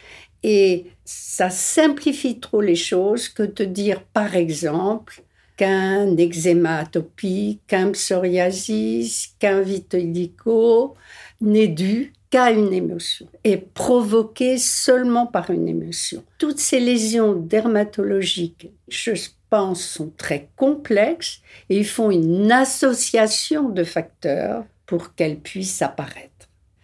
et 0.44 0.86
ça 1.08 1.50
simplifie 1.50 2.40
trop 2.40 2.60
les 2.60 2.76
choses 2.76 3.30
que 3.30 3.44
de 3.44 3.64
dire, 3.64 4.04
par 4.04 4.36
exemple, 4.36 5.24
qu'un 5.56 6.18
eczéma 6.18 6.80
atopique, 6.80 7.62
qu'un 7.66 7.92
psoriasis, 7.92 9.34
qu'un 9.40 9.62
vitiligo 9.62 10.96
n'est 11.40 11.70
dû 11.70 12.14
qu'à 12.30 12.52
une 12.52 12.74
émotion 12.74 13.28
et 13.46 13.56
provoqué 13.56 14.58
seulement 14.58 15.26
par 15.26 15.50
une 15.50 15.70
émotion. 15.70 16.24
Toutes 16.38 16.60
ces 16.60 16.82
lésions 16.82 17.34
dermatologiques, 17.34 18.70
je 18.90 19.14
pense, 19.50 19.82
sont 19.82 20.12
très 20.18 20.50
complexes 20.58 21.40
et 21.70 21.78
ils 21.78 21.88
font 21.88 22.12
une 22.12 22.52
association 22.52 23.70
de 23.70 23.86
facteurs 23.86 24.66
pour 24.86 25.16
qu'elles 25.16 25.40
puissent 25.40 25.82
apparaître. 25.82 26.37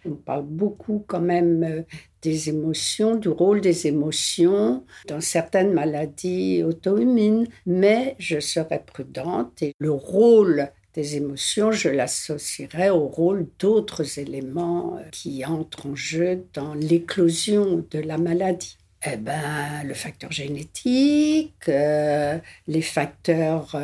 On 0.06 0.14
parle 0.14 0.44
beaucoup 0.44 1.04
quand 1.06 1.20
même 1.20 1.62
euh, 1.62 1.82
des 2.22 2.48
émotions, 2.48 3.16
du 3.16 3.28
rôle 3.28 3.60
des 3.60 3.86
émotions 3.86 4.84
dans 5.08 5.20
certaines 5.20 5.72
maladies 5.72 6.62
auto-immunes, 6.62 7.46
mais 7.66 8.16
je 8.18 8.40
serais 8.40 8.82
prudente 8.84 9.62
et 9.62 9.74
le 9.78 9.90
rôle 9.90 10.68
des 10.94 11.16
émotions, 11.16 11.72
je 11.72 11.88
l'associerais 11.88 12.90
au 12.90 13.08
rôle 13.08 13.48
d'autres 13.58 14.18
éléments 14.18 14.96
euh, 14.96 15.02
qui 15.10 15.44
entrent 15.44 15.86
en 15.86 15.96
jeu 15.96 16.44
dans 16.52 16.74
l'éclosion 16.74 17.84
de 17.90 17.98
la 17.98 18.18
maladie. 18.18 18.76
Eh 19.06 19.16
ben, 19.16 19.82
le 19.84 19.92
facteur 19.92 20.32
génétique, 20.32 21.68
euh, 21.68 22.38
les 22.66 22.80
facteurs 22.80 23.76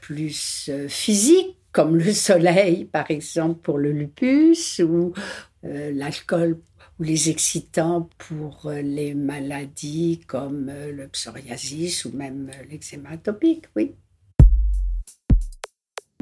plus 0.00 0.70
physiques, 0.88 1.58
comme 1.74 1.96
le 1.96 2.12
soleil, 2.12 2.84
par 2.84 3.10
exemple, 3.10 3.58
pour 3.60 3.78
le 3.78 3.90
lupus, 3.90 4.78
ou 4.78 5.12
l'alcool 5.64 6.58
ou 6.98 7.02
les 7.02 7.30
excitants 7.30 8.08
pour 8.18 8.70
les 8.70 9.14
maladies 9.14 10.20
comme 10.26 10.70
le 10.70 11.08
psoriasis 11.08 12.04
ou 12.04 12.16
même 12.16 12.50
l'eczéma 12.70 13.10
atopique, 13.10 13.64
oui. 13.74 13.94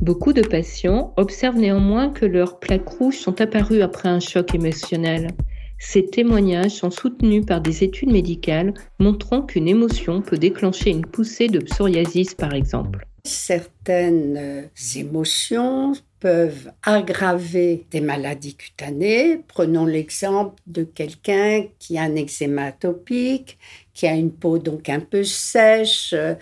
Beaucoup 0.03 0.33
de 0.33 0.43
patients 0.43 1.15
observent 1.17 1.59
néanmoins 1.59 2.11
que 2.11 2.27
leurs 2.27 2.59
plaques 2.59 2.89
rouges 2.89 3.19
sont 3.19 3.41
apparues 3.41 3.83
après 3.83 4.09
un 4.09 4.19
choc 4.19 4.53
émotionnel. 4.53 5.29
Ces 5.79 6.07
témoignages 6.07 6.73
sont 6.73 6.91
soutenus 6.91 7.47
par 7.47 7.61
des 7.61 7.85
études 7.85 8.11
médicales 8.11 8.75
montrant 8.99 9.43
qu'une 9.43 9.69
émotion 9.69 10.21
peut 10.21 10.39
déclencher 10.39 10.91
une 10.91 11.07
poussée 11.07 11.47
de 11.47 11.61
psoriasis 11.61 12.35
par 12.35 12.53
exemple. 12.53 13.07
Certaines 13.25 14.37
euh, 14.37 14.63
émotions 14.97 15.93
peuvent 16.23 16.71
aggraver 16.85 17.85
des 17.91 18.01
maladies 18.01 18.55
cutanées. 18.55 19.43
Prenons 19.49 19.87
l'exemple 19.87 20.55
de 20.69 20.85
quelqu'un 20.85 21.65
qui 21.81 21.99
a 21.99 22.03
un 22.03 22.15
eczéma 22.15 22.67
atopique, 22.67 23.59
qui 23.93 24.07
a 24.07 24.15
une 24.15 24.31
peau 24.31 24.59
donc 24.59 24.89
un 24.89 25.01
peu 25.01 25.25
sèche, 25.25 26.13
euh, 26.13 26.35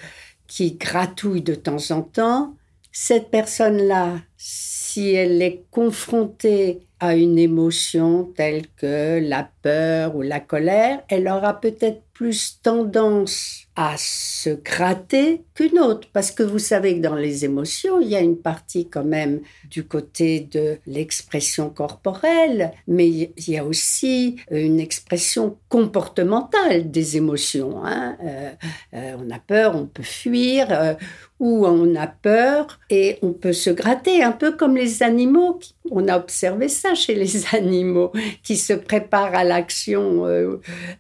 qui 0.46 0.72
gratouille 0.72 1.40
de 1.40 1.54
temps 1.54 1.90
en 1.92 2.02
temps 2.02 2.54
cette 2.92 3.30
personne-là, 3.30 4.18
si 4.37 5.12
elle 5.12 5.40
est 5.42 5.64
confrontée 5.70 6.80
à 6.99 7.14
une 7.14 7.38
émotion 7.38 8.25
telle 8.37 8.66
que 8.76 9.20
la 9.22 9.49
peur 9.62 10.16
ou 10.16 10.22
la 10.22 10.40
colère, 10.40 11.02
elle 11.08 11.28
aura 11.28 11.60
peut-être 11.60 12.02
plus 12.21 12.61
tendance 12.62 13.65
à 13.77 13.95
se 13.97 14.50
gratter 14.50 15.43
qu'une 15.55 15.79
autre. 15.79 16.07
Parce 16.12 16.31
que 16.31 16.43
vous 16.43 16.59
savez 16.59 16.97
que 16.97 17.00
dans 17.00 17.15
les 17.15 17.47
émotions, 17.47 17.99
il 17.99 18.09
y 18.09 18.15
a 18.15 18.21
une 18.21 18.37
partie 18.37 18.91
quand 18.91 19.05
même 19.05 19.41
du 19.71 19.85
côté 19.85 20.41
de 20.41 20.77
l'expression 20.87 21.71
corporelle, 21.71 22.73
mais 22.87 23.09
il 23.09 23.49
y 23.49 23.57
a 23.57 23.65
aussi 23.65 24.37
une 24.50 24.81
expression 24.81 25.57
comportementale 25.71 26.91
des 26.91 27.17
émotions. 27.17 27.83
Hein. 27.83 28.19
Euh, 28.23 28.50
euh, 28.93 29.17
on 29.19 29.31
a 29.31 29.39
peur, 29.39 29.75
on 29.75 29.87
peut 29.87 30.03
fuir, 30.03 30.67
euh, 30.71 30.93
ou 31.39 31.65
on 31.65 31.95
a 31.95 32.07
peur 32.07 32.81
et 32.91 33.19
on 33.23 33.33
peut 33.33 33.55
se 33.55 33.71
gratter, 33.71 34.23
un 34.23 34.33
peu 34.33 34.53
comme 34.53 34.77
les 34.77 35.03
animaux. 35.03 35.59
On 35.91 36.07
a 36.07 36.19
observé 36.19 36.69
ça 36.69 36.95
chez 36.95 37.15
les 37.15 37.47
animaux 37.55 38.12
qui 38.43 38.59
se 38.59 38.75
préparent 38.75 39.35
à 39.35 39.45
l'action 39.45 40.27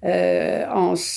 en, 0.02 0.96
se, 0.96 1.09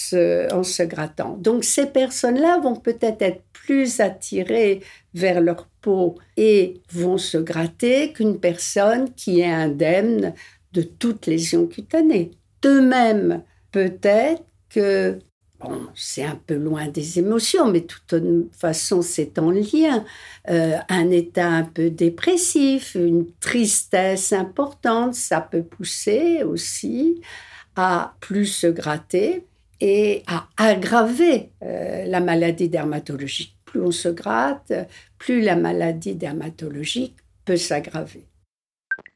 en 0.51 0.63
se 0.63 0.83
grattant. 0.83 1.37
Donc 1.37 1.63
ces 1.63 1.87
personnes-là 1.87 2.59
vont 2.59 2.75
peut-être 2.75 3.21
être 3.21 3.43
plus 3.51 3.99
attirées 3.99 4.81
vers 5.13 5.41
leur 5.41 5.67
peau 5.81 6.15
et 6.37 6.81
vont 6.91 7.17
se 7.17 7.37
gratter 7.37 8.13
qu'une 8.13 8.39
personne 8.39 9.13
qui 9.13 9.41
est 9.41 9.51
indemne 9.51 10.33
de 10.73 10.81
toute 10.81 11.27
lésion 11.27 11.67
cutanée. 11.67 12.31
De 12.61 12.79
même, 12.79 13.43
peut-être 13.71 14.43
que 14.69 15.19
Bon, 15.63 15.87
c'est 15.95 16.25
un 16.25 16.35
peu 16.35 16.55
loin 16.55 16.89
des 16.89 17.19
émotions, 17.19 17.71
mais 17.71 17.81
de 17.81 17.87
toute 17.87 18.53
façon, 18.53 19.01
c'est 19.01 19.39
en 19.39 19.49
lien. 19.49 20.03
Euh, 20.49 20.77
un 20.89 21.09
état 21.09 21.47
un 21.47 21.63
peu 21.63 21.89
dépressif, 21.89 22.95
une 22.95 23.31
tristesse 23.39 24.33
importante, 24.33 25.13
ça 25.13 25.39
peut 25.39 25.63
pousser 25.63 26.43
aussi 26.43 27.21
à 27.77 28.15
plus 28.19 28.45
se 28.45 28.67
gratter 28.67 29.45
et 29.83 30.23
à 30.27 30.47
aggraver 30.55 31.49
euh, 31.61 32.05
la 32.05 32.21
maladie 32.21 32.69
dermatologique. 32.69 33.57
Plus 33.65 33.81
on 33.81 33.91
se 33.91 34.07
gratte, 34.07 34.71
plus 35.17 35.41
la 35.41 35.57
maladie 35.57 36.15
dermatologique 36.15 37.17
peut 37.43 37.57
s'aggraver. 37.57 38.25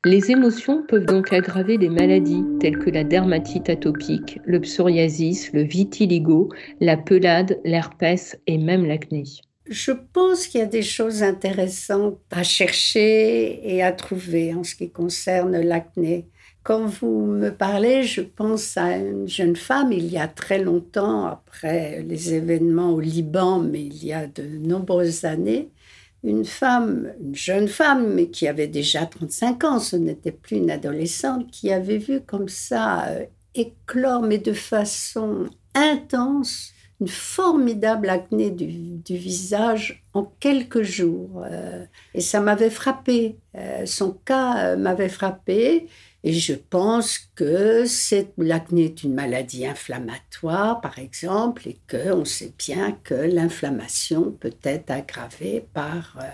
Les 0.04 0.30
émotions 0.30 0.84
peuvent 0.86 1.06
donc 1.06 1.32
aggraver 1.32 1.78
des 1.78 1.88
maladies 1.88 2.44
telles 2.60 2.80
que 2.80 2.90
la 2.90 3.06
dermatite 3.06 3.70
atopique, 3.70 4.40
le 4.46 4.60
psoriasis, 4.60 5.54
le 5.54 5.62
vitiligo, 5.62 6.50
la 6.82 6.98
pelade, 6.98 7.60
l'herpès 7.64 8.38
et 8.46 8.58
même 8.58 8.86
l'acné. 8.86 9.24
Je 9.70 9.92
pense 9.92 10.48
qu'il 10.48 10.60
y 10.60 10.64
a 10.64 10.68
des 10.68 10.82
choses 10.82 11.24
intéressantes 11.24 12.20
à 12.32 12.44
chercher 12.44 13.74
et 13.74 13.84
à 13.84 13.94
trouver 13.94 14.54
en 14.54 14.66
ce 14.66 14.76
qui 14.76 14.90
concerne 14.90 15.62
l'acné. 15.62 16.28
Quand 16.68 16.86
vous 16.86 17.26
me 17.26 17.50
parlez, 17.50 18.04
je 18.04 18.20
pense 18.20 18.76
à 18.76 18.98
une 18.98 19.26
jeune 19.26 19.56
femme 19.56 19.94
il 19.94 20.08
y 20.08 20.18
a 20.18 20.28
très 20.28 20.62
longtemps, 20.62 21.26
après 21.26 22.04
les 22.04 22.34
événements 22.34 22.92
au 22.92 23.00
Liban, 23.00 23.62
mais 23.62 23.86
il 23.86 24.04
y 24.04 24.12
a 24.12 24.28
de 24.28 24.44
nombreuses 24.44 25.24
années, 25.24 25.70
une 26.26 26.44
femme, 26.44 27.14
une 27.24 27.34
jeune 27.34 27.70
femme, 27.70 28.14
mais 28.14 28.28
qui 28.28 28.50
avait 28.50 28.68
déjà 28.68 29.06
35 29.06 29.64
ans, 29.64 29.80
ce 29.80 29.96
n'était 29.96 30.34
plus 30.34 30.58
une 30.58 30.70
adolescente, 30.70 31.50
qui 31.52 31.72
avait 31.72 32.00
vu 32.00 32.20
comme 32.20 32.50
ça 32.50 33.06
euh, 33.06 33.24
éclore, 33.56 34.24
mais 34.24 34.38
de 34.38 34.52
façon 34.52 35.46
intense, 35.74 36.74
une 37.00 37.08
formidable 37.08 38.10
acné 38.10 38.52
du, 38.52 39.16
visage 39.16 40.04
en 40.14 40.34
quelques 40.42 40.82
jours. 40.82 41.46
Euh, 41.50 41.86
et 42.14 42.20
ça 42.20 42.42
m'avait 42.42 42.72
frappé. 42.72 43.38
Euh, 43.56 43.86
son 43.86 44.12
cas 44.12 44.76
m'avait 44.76 45.08
frappé. 45.08 45.88
Et 46.24 46.34
je 46.34 46.54
pense 46.54 47.20
que 47.36 47.86
l'acné 48.38 48.86
est 48.86 49.04
une 49.04 49.14
maladie 49.14 49.66
inflammatoire, 49.66 50.82
par 50.82 51.00
exemple, 51.00 51.68
et 51.68 51.78
qu'on 51.90 52.26
sait 52.26 52.54
bien 52.58 52.98
que 53.04 53.14
l'inflammation 53.14 54.32
peut 54.32 54.56
être 54.64 54.90
aggravée 54.92 55.66
par 55.74 56.18
euh, 56.20 56.26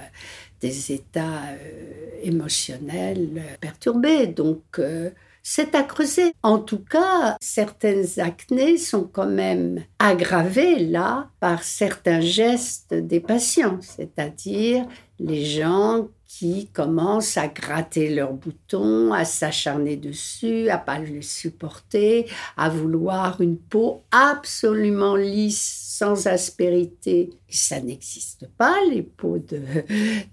des 0.61 0.93
états 0.93 1.43
euh, 1.51 2.09
émotionnels 2.23 3.43
perturbés. 3.59 4.27
Donc, 4.27 4.63
euh, 4.79 5.09
c'est 5.43 5.75
à 5.75 5.83
creuser. 5.83 6.33
En 6.41 6.57
tout 6.57 6.79
cas, 6.79 7.35
certaines 7.41 8.07
acnées 8.19 8.77
sont 8.77 9.03
quand 9.03 9.27
même 9.27 9.83
aggravées 9.99 10.79
là 10.79 11.29
par 11.41 11.63
certains 11.63 12.21
gestes 12.21 12.93
des 12.93 13.19
patients, 13.19 13.77
c'est-à-dire 13.81 14.87
les 15.23 15.45
gens 15.45 16.09
qui 16.27 16.67
commencent 16.73 17.37
à 17.37 17.47
gratter 17.47 18.13
leurs 18.13 18.33
boutons, 18.33 19.13
à 19.13 19.23
s'acharner 19.23 19.95
dessus, 19.95 20.67
à 20.69 20.77
pas 20.77 20.99
le 20.99 21.21
supporter, 21.21 22.25
à 22.57 22.69
vouloir 22.69 23.39
une 23.39 23.57
peau 23.57 24.01
absolument 24.11 25.15
lisse, 25.15 25.79
sans 25.97 26.27
aspérité. 26.27 27.29
ça 27.47 27.79
n'existe 27.79 28.47
pas, 28.57 28.75
les 28.89 29.03
peaux 29.03 29.37
de, 29.37 29.61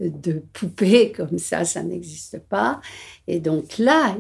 de 0.01 0.43
poupées 0.53 1.13
comme 1.17 1.39
ça, 1.39 1.65
ça 1.65 1.83
n'existe 1.83 2.41
pas. 2.49 2.81
Et 3.29 3.39
donc 3.39 3.79
là, 3.79 4.17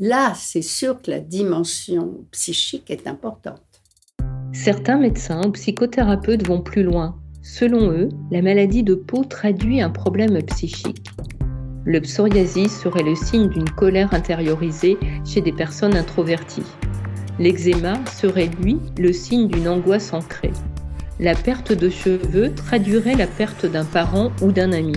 là, 0.00 0.32
c'est 0.34 0.62
sûr 0.62 1.00
que 1.00 1.10
la 1.10 1.20
dimension 1.20 2.24
psychique 2.32 2.90
est 2.90 3.06
importante. 3.06 3.62
Certains 4.52 4.98
médecins 4.98 5.46
ou 5.46 5.52
psychothérapeutes 5.52 6.46
vont 6.46 6.62
plus 6.62 6.82
loin 6.82 7.20
Selon 7.42 7.90
eux, 7.90 8.10
la 8.30 8.42
maladie 8.42 8.82
de 8.82 8.94
peau 8.94 9.24
traduit 9.24 9.80
un 9.80 9.88
problème 9.88 10.42
psychique. 10.42 11.10
Le 11.86 12.00
psoriasis 12.02 12.80
serait 12.80 13.02
le 13.02 13.14
signe 13.14 13.48
d'une 13.48 13.70
colère 13.70 14.12
intériorisée 14.12 14.98
chez 15.24 15.40
des 15.40 15.52
personnes 15.52 15.96
introverties. 15.96 16.66
L'eczéma 17.38 17.94
serait, 18.04 18.50
lui, 18.60 18.78
le 18.98 19.14
signe 19.14 19.48
d'une 19.48 19.68
angoisse 19.68 20.12
ancrée. 20.12 20.52
La 21.18 21.34
perte 21.34 21.72
de 21.72 21.88
cheveux 21.88 22.52
traduirait 22.54 23.16
la 23.16 23.26
perte 23.26 23.64
d'un 23.64 23.86
parent 23.86 24.30
ou 24.42 24.52
d'un 24.52 24.72
ami. 24.72 24.96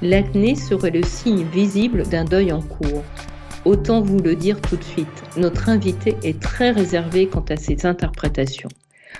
L'acné 0.00 0.54
serait 0.54 0.90
le 0.90 1.02
signe 1.02 1.44
visible 1.44 2.04
d'un 2.04 2.24
deuil 2.24 2.50
en 2.50 2.62
cours. 2.62 3.04
Autant 3.66 4.00
vous 4.00 4.18
le 4.18 4.34
dire 4.34 4.60
tout 4.62 4.76
de 4.76 4.84
suite, 4.84 5.22
notre 5.36 5.68
invité 5.68 6.16
est 6.22 6.40
très 6.40 6.70
réservé 6.70 7.28
quant 7.28 7.44
à 7.50 7.56
ses 7.56 7.84
interprétations. 7.84 8.70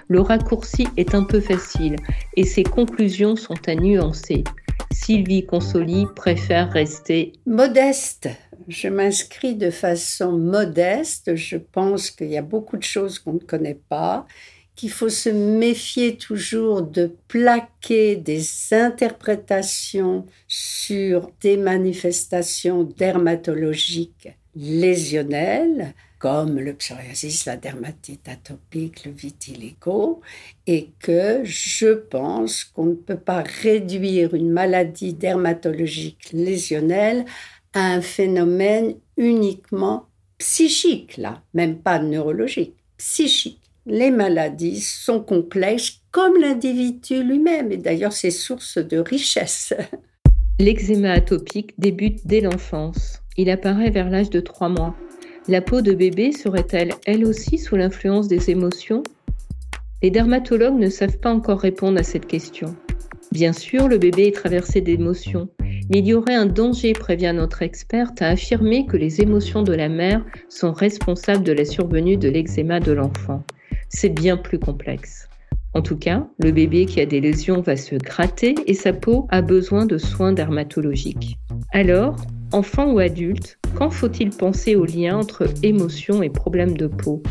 Le 0.08 0.20
raccourci 0.20 0.86
est 0.96 1.14
un 1.14 1.24
peu 1.24 1.40
facile 1.40 1.96
et 2.36 2.44
ses 2.44 2.62
conclusions 2.62 3.36
sont 3.36 3.58
à 3.66 3.74
nuancer. 3.74 4.44
Sylvie 4.90 5.44
Consoli 5.44 6.06
préfère 6.16 6.70
rester 6.70 7.32
modeste. 7.46 8.28
Je 8.68 8.88
m'inscris 8.88 9.54
de 9.54 9.70
façon 9.70 10.32
modeste. 10.32 11.34
Je 11.34 11.56
pense 11.56 12.10
qu'il 12.10 12.28
y 12.28 12.36
a 12.36 12.42
beaucoup 12.42 12.76
de 12.76 12.82
choses 12.82 13.18
qu'on 13.18 13.34
ne 13.34 13.38
connaît 13.38 13.80
pas, 13.88 14.26
qu'il 14.74 14.90
faut 14.90 15.08
se 15.08 15.28
méfier 15.28 16.16
toujours 16.16 16.82
de 16.82 17.12
plaquer 17.28 18.16
des 18.16 18.42
interprétations 18.72 20.26
sur 20.46 21.30
des 21.40 21.56
manifestations 21.56 22.84
dermatologiques 22.84 24.28
lésionnelles 24.54 25.94
comme 26.18 26.58
le 26.58 26.74
psoriasis, 26.74 27.46
la 27.46 27.56
dermatite 27.56 28.28
atopique, 28.28 29.04
le 29.04 29.12
vitiligo, 29.12 30.20
et 30.66 30.90
que 30.98 31.40
je 31.44 31.94
pense 31.94 32.64
qu'on 32.64 32.86
ne 32.86 32.94
peut 32.94 33.18
pas 33.18 33.44
réduire 33.62 34.34
une 34.34 34.50
maladie 34.50 35.14
dermatologique 35.14 36.30
lésionnelle 36.32 37.24
à 37.72 37.92
un 37.92 38.00
phénomène 38.00 38.94
uniquement 39.16 40.06
psychique, 40.38 41.16
là, 41.16 41.42
même 41.54 41.78
pas 41.78 41.98
neurologique, 41.98 42.74
psychique. 42.96 43.60
Les 43.86 44.10
maladies 44.10 44.80
sont 44.80 45.20
complexes 45.20 46.00
comme 46.10 46.36
l'individu 46.40 47.22
lui-même, 47.22 47.72
et 47.72 47.76
d'ailleurs 47.76 48.12
c'est 48.12 48.30
source 48.30 48.78
de 48.78 48.98
richesse. 48.98 49.72
L'eczéma 50.58 51.12
atopique 51.12 51.78
débute 51.78 52.26
dès 52.26 52.40
l'enfance. 52.40 53.22
Il 53.36 53.48
apparaît 53.50 53.90
vers 53.90 54.10
l'âge 54.10 54.30
de 54.30 54.40
3 54.40 54.68
mois. 54.68 54.96
La 55.48 55.62
peau 55.62 55.80
de 55.80 55.92
bébé 55.92 56.32
serait-elle 56.32 56.92
elle 57.06 57.24
aussi 57.24 57.56
sous 57.56 57.74
l'influence 57.74 58.28
des 58.28 58.50
émotions? 58.50 59.02
Les 60.02 60.10
dermatologues 60.10 60.78
ne 60.78 60.90
savent 60.90 61.18
pas 61.18 61.32
encore 61.32 61.60
répondre 61.60 61.98
à 61.98 62.02
cette 62.02 62.26
question. 62.26 62.76
Bien 63.32 63.54
sûr, 63.54 63.88
le 63.88 63.96
bébé 63.96 64.26
est 64.26 64.34
traversé 64.34 64.82
d'émotions, 64.82 65.48
mais 65.88 66.00
il 66.00 66.06
y 66.06 66.12
aurait 66.12 66.34
un 66.34 66.44
danger, 66.44 66.92
prévient 66.92 67.32
notre 67.34 67.62
experte, 67.62 68.20
à 68.20 68.28
affirmer 68.28 68.84
que 68.84 68.98
les 68.98 69.22
émotions 69.22 69.62
de 69.62 69.72
la 69.72 69.88
mère 69.88 70.22
sont 70.50 70.72
responsables 70.72 71.44
de 71.44 71.52
la 71.52 71.64
survenue 71.64 72.18
de 72.18 72.28
l'eczéma 72.28 72.78
de 72.78 72.92
l'enfant. 72.92 73.42
C'est 73.88 74.10
bien 74.10 74.36
plus 74.36 74.58
complexe. 74.58 75.30
En 75.72 75.80
tout 75.80 75.96
cas, 75.96 76.26
le 76.38 76.52
bébé 76.52 76.84
qui 76.84 77.00
a 77.00 77.06
des 77.06 77.22
lésions 77.22 77.62
va 77.62 77.76
se 77.76 77.94
gratter 77.94 78.54
et 78.66 78.74
sa 78.74 78.92
peau 78.92 79.26
a 79.30 79.40
besoin 79.40 79.86
de 79.86 79.96
soins 79.96 80.32
dermatologiques. 80.32 81.38
Alors, 81.72 82.16
enfant 82.52 82.92
ou 82.92 82.98
adulte, 82.98 83.58
quand 83.76 83.90
faut-il 83.90 84.30
penser 84.30 84.76
au 84.76 84.84
lien 84.84 85.18
entre 85.18 85.46
émotion 85.62 86.22
et 86.22 86.30
problème 86.30 86.76
de 86.76 86.86
peau? 86.86 87.22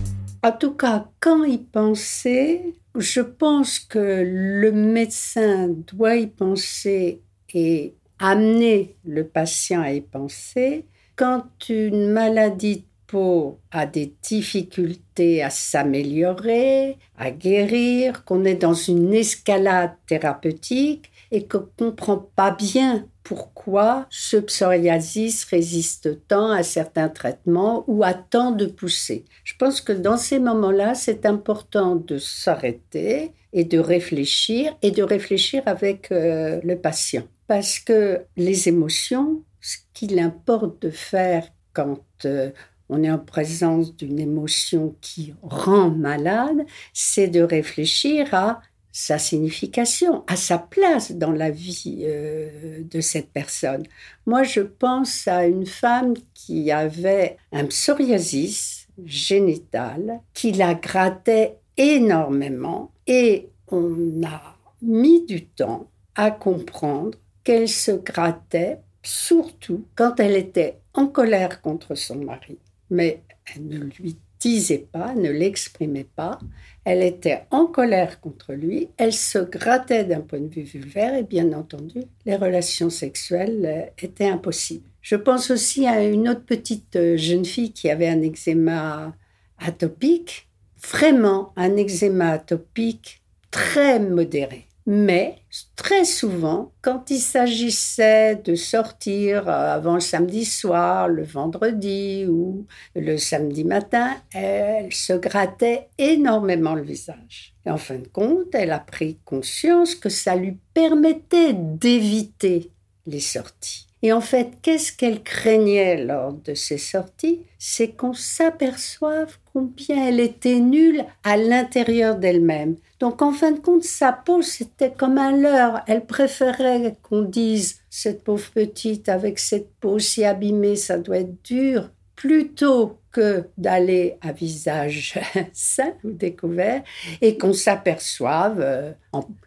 En 0.43 0.51
tout 0.51 0.73
cas, 0.73 1.09
quand 1.19 1.43
y 1.43 1.57
penser, 1.57 2.75
je 2.95 3.21
pense 3.21 3.79
que 3.79 4.23
le 4.25 4.71
médecin 4.71 5.69
doit 5.69 6.15
y 6.15 6.27
penser 6.27 7.21
et 7.53 7.95
amener 8.19 8.95
le 9.03 9.25
patient 9.25 9.81
à 9.81 9.91
y 9.91 10.01
penser. 10.01 10.85
Quand 11.15 11.45
une 11.69 12.11
maladie 12.11 12.77
de 12.77 12.83
peau 13.07 13.59
a 13.71 13.85
des 13.85 14.13
difficultés 14.21 15.41
à 15.41 15.49
s'améliorer, 15.49 16.97
à 17.17 17.31
guérir, 17.31 18.23
qu'on 18.23 18.45
est 18.45 18.55
dans 18.55 18.73
une 18.73 19.13
escalade 19.13 19.93
thérapeutique 20.05 21.09
et 21.31 21.47
qu'on 21.47 21.59
ne 21.59 21.89
comprend 21.89 22.17
pas 22.35 22.51
bien 22.51 23.07
pourquoi 23.23 24.07
ce 24.09 24.37
psoriasis 24.37 25.43
résiste 25.45 26.25
tant 26.27 26.51
à 26.51 26.63
certains 26.63 27.09
traitements 27.09 27.83
ou 27.87 28.03
à 28.03 28.13
tant 28.13 28.51
de 28.51 28.65
poussées. 28.65 29.25
Je 29.43 29.53
pense 29.59 29.81
que 29.81 29.91
dans 29.91 30.17
ces 30.17 30.39
moments-là, 30.39 30.95
c'est 30.95 31.25
important 31.25 31.95
de 31.95 32.17
s'arrêter 32.17 33.33
et 33.51 33.65
de 33.65 33.79
réfléchir 33.79 34.73
et 34.81 34.91
de 34.91 35.03
réfléchir 35.03 35.63
avec 35.65 36.11
euh, 36.11 36.61
le 36.63 36.77
patient. 36.77 37.23
Parce 37.47 37.79
que 37.79 38.21
les 38.37 38.69
émotions, 38.69 39.43
ce 39.61 39.77
qu'il 39.93 40.19
importe 40.19 40.81
de 40.81 40.89
faire 40.89 41.47
quand 41.73 41.99
euh, 42.25 42.51
on 42.89 43.03
est 43.03 43.11
en 43.11 43.19
présence 43.19 43.95
d'une 43.95 44.19
émotion 44.19 44.95
qui 45.01 45.33
rend 45.41 45.89
malade, 45.89 46.65
c'est 46.93 47.27
de 47.27 47.41
réfléchir 47.41 48.33
à 48.33 48.61
sa 48.97 49.19
signification, 49.19 50.23
à 50.25 50.35
sa 50.35 50.57
place 50.57 51.11
dans 51.11 51.31
la 51.31 51.51
vie 51.51 51.99
euh, 52.01 52.81
de 52.83 52.99
cette 52.99 53.29
personne. 53.29 53.83
Moi, 54.25 54.41
je 54.41 54.61
pense 54.61 55.27
à 55.27 55.45
une 55.45 55.67
femme 55.67 56.15
qui 56.33 56.71
avait 56.71 57.37
un 57.51 57.65
psoriasis 57.65 58.87
génital, 59.05 60.19
qui 60.33 60.51
la 60.51 60.73
grattait 60.73 61.59
énormément 61.77 62.91
et 63.05 63.49
on 63.67 63.93
a 64.25 64.57
mis 64.81 65.23
du 65.27 65.45
temps 65.45 65.91
à 66.15 66.31
comprendre 66.31 67.19
qu'elle 67.43 67.69
se 67.69 67.91
grattait 67.91 68.79
surtout 69.03 69.85
quand 69.95 70.19
elle 70.19 70.35
était 70.35 70.79
en 70.95 71.05
colère 71.05 71.61
contre 71.61 71.93
son 71.93 72.15
mari. 72.15 72.57
Mais 72.89 73.21
elle 73.45 73.67
ne 73.67 73.77
lui 73.77 74.17
disait 74.39 74.87
pas, 74.91 75.13
ne 75.15 75.29
l'exprimait 75.29 76.07
pas. 76.15 76.39
Elle 76.83 77.03
était 77.03 77.43
en 77.51 77.65
colère 77.65 78.21
contre 78.21 78.53
lui, 78.53 78.89
elle 78.97 79.13
se 79.13 79.39
grattait 79.39 80.05
d'un 80.05 80.21
point 80.21 80.39
de 80.39 80.47
vue 80.53 80.61
vulvaire 80.61 81.15
et 81.15 81.23
bien 81.23 81.51
entendu, 81.53 82.03
les 82.25 82.35
relations 82.35 82.89
sexuelles 82.89 83.65
euh, 83.65 84.03
étaient 84.05 84.29
impossibles. 84.29 84.89
Je 85.01 85.15
pense 85.15 85.51
aussi 85.51 85.87
à 85.87 86.03
une 86.03 86.29
autre 86.29 86.45
petite 86.45 86.95
euh, 86.95 87.17
jeune 87.17 87.45
fille 87.45 87.71
qui 87.71 87.89
avait 87.89 88.07
un 88.07 88.21
eczéma 88.21 89.13
atopique, 89.59 90.47
vraiment 90.81 91.51
un 91.55 91.75
eczéma 91.75 92.31
atopique 92.31 93.21
très 93.51 93.99
modéré. 93.99 94.67
Mais 94.89 95.39
très 95.75 96.05
souvent, 96.05 96.71
quand 96.81 97.11
il 97.11 97.19
s'agissait 97.19 98.37
de 98.37 98.55
sortir 98.55 99.49
euh, 99.49 99.75
avant 99.75 99.95
le 99.95 99.99
samedi 99.99 100.45
soir, 100.45 101.09
le 101.09 101.23
vendredi 101.23 102.25
ou 102.25 102.65
le 102.95 103.17
samedi 103.17 103.65
matin, 103.65 104.15
elle 104.33 104.93
se 104.93 105.11
grattait 105.11 105.89
énormément 105.97 106.73
le 106.73 106.83
visage. 106.83 107.53
Et 107.65 107.69
en 107.69 107.75
fin 107.75 107.97
de 107.97 108.07
compte, 108.07 108.55
elle 108.55 108.71
a 108.71 108.79
pris 108.79 109.17
conscience 109.25 109.93
que 109.93 110.07
ça 110.07 110.37
lui 110.37 110.57
permettait 110.73 111.53
d'éviter 111.53 112.71
les 113.05 113.19
sorties. 113.19 113.87
Et 114.03 114.13
en 114.13 114.21
fait, 114.21 114.51
qu'est-ce 114.61 114.93
qu'elle 114.93 115.23
craignait 115.23 116.03
lors 116.03 116.33
de 116.33 116.53
ces 116.53 116.77
sorties? 116.77 117.41
C'est 117.57 117.89
qu'on 117.89 118.13
s'aperçoive 118.13 119.37
combien 119.53 120.07
elle 120.07 120.19
était 120.19 120.59
nulle 120.59 121.03
à 121.23 121.35
l'intérieur 121.35 122.15
d'elle-même. 122.15 122.75
Donc 122.99 123.21
en 123.23 123.31
fin 123.31 123.51
de 123.51 123.59
compte, 123.59 123.83
sa 123.83 124.11
peau, 124.11 124.43
c'était 124.43 124.91
comme 124.91 125.17
un 125.17 125.35
leurre. 125.35 125.81
Elle 125.87 126.05
préférait 126.05 126.95
qu'on 127.01 127.23
dise, 127.23 127.79
cette 127.89 128.23
pauvre 128.23 128.51
petite, 128.51 129.09
avec 129.09 129.39
cette 129.39 129.73
peau 129.79 129.97
si 129.97 130.23
abîmée, 130.23 130.75
ça 130.75 130.99
doit 130.99 131.17
être 131.17 131.43
dur, 131.43 131.89
plutôt 132.15 132.99
que 133.11 133.45
d'aller 133.57 134.17
à 134.21 134.31
visage 134.31 135.19
sain 135.53 135.93
ou 136.03 136.11
découvert 136.11 136.83
et 137.21 137.35
qu'on 137.35 137.53
s'aperçoive, 137.53 138.59
euh, 138.59 138.91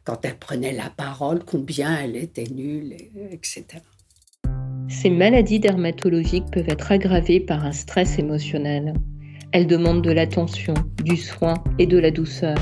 quand 0.03 0.25
elle 0.25 0.39
prenait 0.39 0.73
la 0.73 0.91
parole, 0.91 1.45
combien 1.45 1.97
elle 2.01 2.17
était 2.17 2.49
nulle, 2.51 2.97
etc. 3.31 3.65
Ces 4.91 5.09
maladies 5.09 5.61
dermatologiques 5.61 6.51
peuvent 6.51 6.69
être 6.69 6.91
aggravées 6.91 7.39
par 7.39 7.65
un 7.65 7.71
stress 7.71 8.19
émotionnel. 8.19 8.93
Elles 9.53 9.69
demandent 9.69 10.03
de 10.03 10.11
l'attention, 10.11 10.75
du 11.05 11.17
soin 11.17 11.55
et 11.79 11.87
de 11.87 11.97
la 11.97 12.11
douceur. 12.11 12.59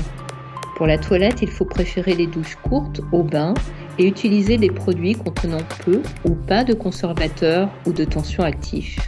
Pour 0.77 0.85
la 0.85 0.99
toilette, 0.99 1.41
il 1.41 1.49
faut 1.49 1.65
préférer 1.65 2.13
les 2.13 2.27
douches 2.27 2.55
courtes 2.57 3.01
au 3.11 3.23
bain 3.23 3.55
et 3.97 4.05
utiliser 4.05 4.57
des 4.57 4.69
produits 4.69 5.15
contenant 5.15 5.63
peu 5.83 6.03
ou 6.23 6.35
pas 6.35 6.63
de 6.63 6.73
conservateurs 6.73 7.69
ou 7.87 7.93
de 7.93 8.05
tension 8.05 8.43
actifs. 8.43 8.99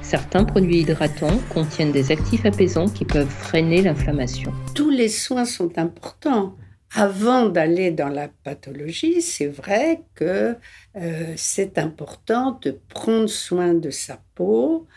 Certains 0.00 0.44
produits 0.44 0.80
hydratants 0.80 1.38
contiennent 1.50 1.92
des 1.92 2.10
actifs 2.10 2.46
apaisants 2.46 2.88
qui 2.88 3.04
peuvent 3.04 3.28
freiner 3.28 3.82
l'inflammation. 3.82 4.52
Tous 4.74 4.90
les 4.90 5.08
soins 5.08 5.44
sont 5.44 5.78
importants. 5.78 6.56
Avant 6.92 7.48
d'aller 7.48 7.92
dans 7.92 8.08
la 8.08 8.28
pathologie, 8.28 9.22
c'est 9.22 9.46
vrai 9.46 10.02
que 10.16 10.56
euh, 10.96 11.32
c'est 11.36 11.78
important 11.78 12.58
de 12.62 12.72
prendre 12.88 13.28
soin 13.28 13.74
de 13.74 13.90
sa 13.90 14.20
peau. 14.34 14.88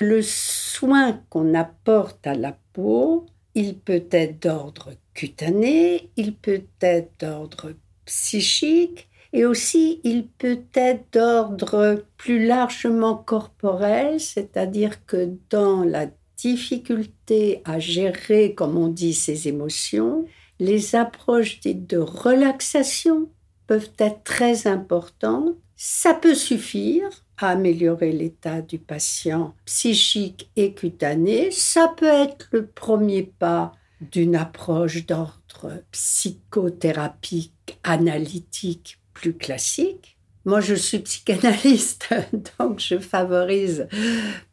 Le 0.00 0.20
soin 0.22 1.22
qu'on 1.30 1.54
apporte 1.54 2.26
à 2.26 2.34
la 2.34 2.58
peau, 2.74 3.26
il 3.54 3.78
peut 3.78 4.04
être 4.10 4.42
d'ordre 4.42 4.90
cutané, 5.14 6.10
il 6.16 6.34
peut 6.34 6.64
être 6.82 7.10
d'ordre 7.20 7.72
psychique 8.04 9.08
et 9.32 9.46
aussi 9.46 10.00
il 10.04 10.26
peut 10.26 10.64
être 10.74 11.04
d'ordre 11.12 12.04
plus 12.18 12.46
largement 12.46 13.16
corporel, 13.16 14.20
c'est-à-dire 14.20 15.06
que 15.06 15.30
dans 15.48 15.84
la 15.84 16.06
difficulté 16.36 17.62
à 17.64 17.78
gérer, 17.78 18.54
comme 18.54 18.76
on 18.76 18.88
dit, 18.88 19.14
ses 19.14 19.48
émotions, 19.48 20.26
les 20.60 20.94
approches 20.94 21.58
dites 21.60 21.88
de 21.88 21.98
relaxation 21.98 23.28
peuvent 23.66 23.90
être 23.98 24.22
très 24.22 24.66
importantes. 24.66 25.56
Ça 25.74 26.12
peut 26.12 26.34
suffire 26.34 27.08
à 27.38 27.48
améliorer 27.48 28.12
l'état 28.12 28.60
du 28.60 28.78
patient 28.78 29.54
psychique 29.64 30.50
et 30.56 30.74
cutané. 30.74 31.50
Ça 31.50 31.92
peut 31.96 32.04
être 32.04 32.48
le 32.52 32.66
premier 32.66 33.22
pas 33.22 33.72
d'une 34.00 34.36
approche 34.36 35.06
d'ordre 35.06 35.82
psychothérapique, 35.92 37.78
analytique 37.82 38.98
plus 39.14 39.34
classique. 39.34 40.18
Moi, 40.44 40.60
je 40.60 40.74
suis 40.74 41.00
psychanalyste, 41.00 42.14
donc 42.58 42.80
je 42.80 42.98
favorise 42.98 43.88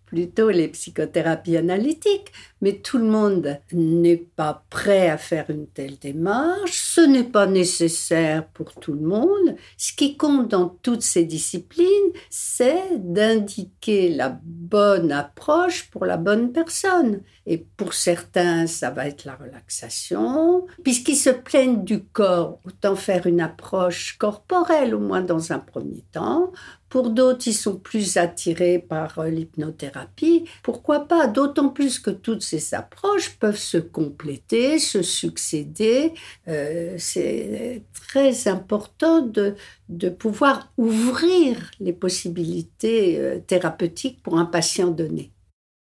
plutôt 0.07 0.49
les 0.49 0.69
psychothérapies 0.69 1.57
analytiques, 1.57 2.31
mais 2.61 2.73
tout 2.77 2.97
le 2.97 3.03
monde 3.03 3.59
n'est 3.71 4.17
pas 4.17 4.65
prêt 4.69 5.09
à 5.09 5.17
faire 5.17 5.49
une 5.49 5.67
telle 5.67 5.99
démarche, 5.99 6.71
ce 6.71 7.01
n'est 7.01 7.23
pas 7.23 7.45
nécessaire 7.45 8.47
pour 8.47 8.73
tout 8.73 8.93
le 8.93 9.01
monde. 9.01 9.55
Ce 9.77 9.93
qui 9.93 10.17
compte 10.17 10.47
dans 10.47 10.69
toutes 10.81 11.03
ces 11.03 11.25
disciplines, 11.25 11.87
c'est 12.29 12.97
d'indiquer 12.97 14.09
la 14.09 14.39
bonne 14.43 15.11
approche 15.11 15.89
pour 15.91 16.05
la 16.05 16.17
bonne 16.17 16.51
personne. 16.51 17.21
Et 17.45 17.57
pour 17.57 17.93
certains, 17.93 18.67
ça 18.67 18.89
va 18.89 19.07
être 19.07 19.25
la 19.25 19.35
relaxation. 19.35 20.67
Puisqu'ils 20.83 21.15
se 21.15 21.29
plaignent 21.29 21.83
du 21.83 22.03
corps, 22.03 22.59
autant 22.65 22.95
faire 22.95 23.27
une 23.27 23.39
approche 23.39 24.17
corporelle, 24.17 24.95
au 24.95 24.99
moins 24.99 25.21
dans 25.21 25.53
un 25.53 25.59
premier 25.59 26.03
temps. 26.11 26.51
Pour 26.89 27.09
d'autres, 27.09 27.47
ils 27.47 27.53
sont 27.53 27.77
plus 27.77 28.17
attirés 28.17 28.79
par 28.79 29.19
euh, 29.19 29.29
l'hypnothérapie. 29.29 30.45
Pourquoi 30.63 31.07
pas? 31.07 31.27
D'autant 31.27 31.69
plus 31.69 31.99
que 31.99 32.09
toutes 32.09 32.43
ces 32.43 32.73
approches 32.73 33.37
peuvent 33.37 33.57
se 33.57 33.77
compléter, 33.77 34.79
se 34.79 35.01
succéder. 35.01 36.13
Euh, 36.47 36.95
c'est 36.97 37.83
très 37.93 38.47
important 38.47 39.21
de, 39.21 39.55
de 39.89 40.09
pouvoir 40.09 40.71
ouvrir 40.77 41.71
les 41.79 41.93
possibilités 41.93 43.17
euh, 43.19 43.39
thérapeutiques 43.39 44.23
pour 44.23 44.37
un 44.37 44.45
patient 44.45 44.87
donné. 44.87 45.31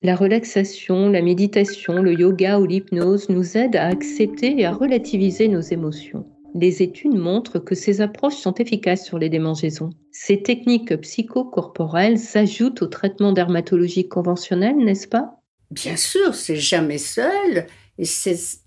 La 0.02 0.16
relaxation, 0.16 1.08
la 1.08 1.22
méditation, 1.22 2.02
le 2.02 2.12
yoga 2.12 2.58
ou 2.58 2.66
l'hypnose 2.66 3.28
nous 3.28 3.56
aident 3.56 3.76
à 3.76 3.86
accepter 3.86 4.60
et 4.60 4.66
à 4.66 4.72
relativiser 4.72 5.46
nos 5.46 5.60
émotions 5.60 6.26
les 6.54 6.82
études 6.82 7.14
montrent 7.14 7.58
que 7.58 7.74
ces 7.74 8.00
approches 8.00 8.36
sont 8.36 8.54
efficaces 8.54 9.04
sur 9.04 9.18
les 9.18 9.28
démangeaisons. 9.28 9.90
Ces 10.10 10.42
techniques 10.42 10.94
psychocorporelles 11.00 12.18
s'ajoutent 12.18 12.82
au 12.82 12.86
traitement 12.86 13.32
dermatologique 13.32 14.08
conventionnel, 14.08 14.76
n'est-ce 14.76 15.08
pas? 15.08 15.40
Bien 15.70 15.96
sûr, 15.96 16.34
c'est 16.34 16.56
jamais 16.56 16.98
seul. 16.98 17.66
Et 17.98 18.04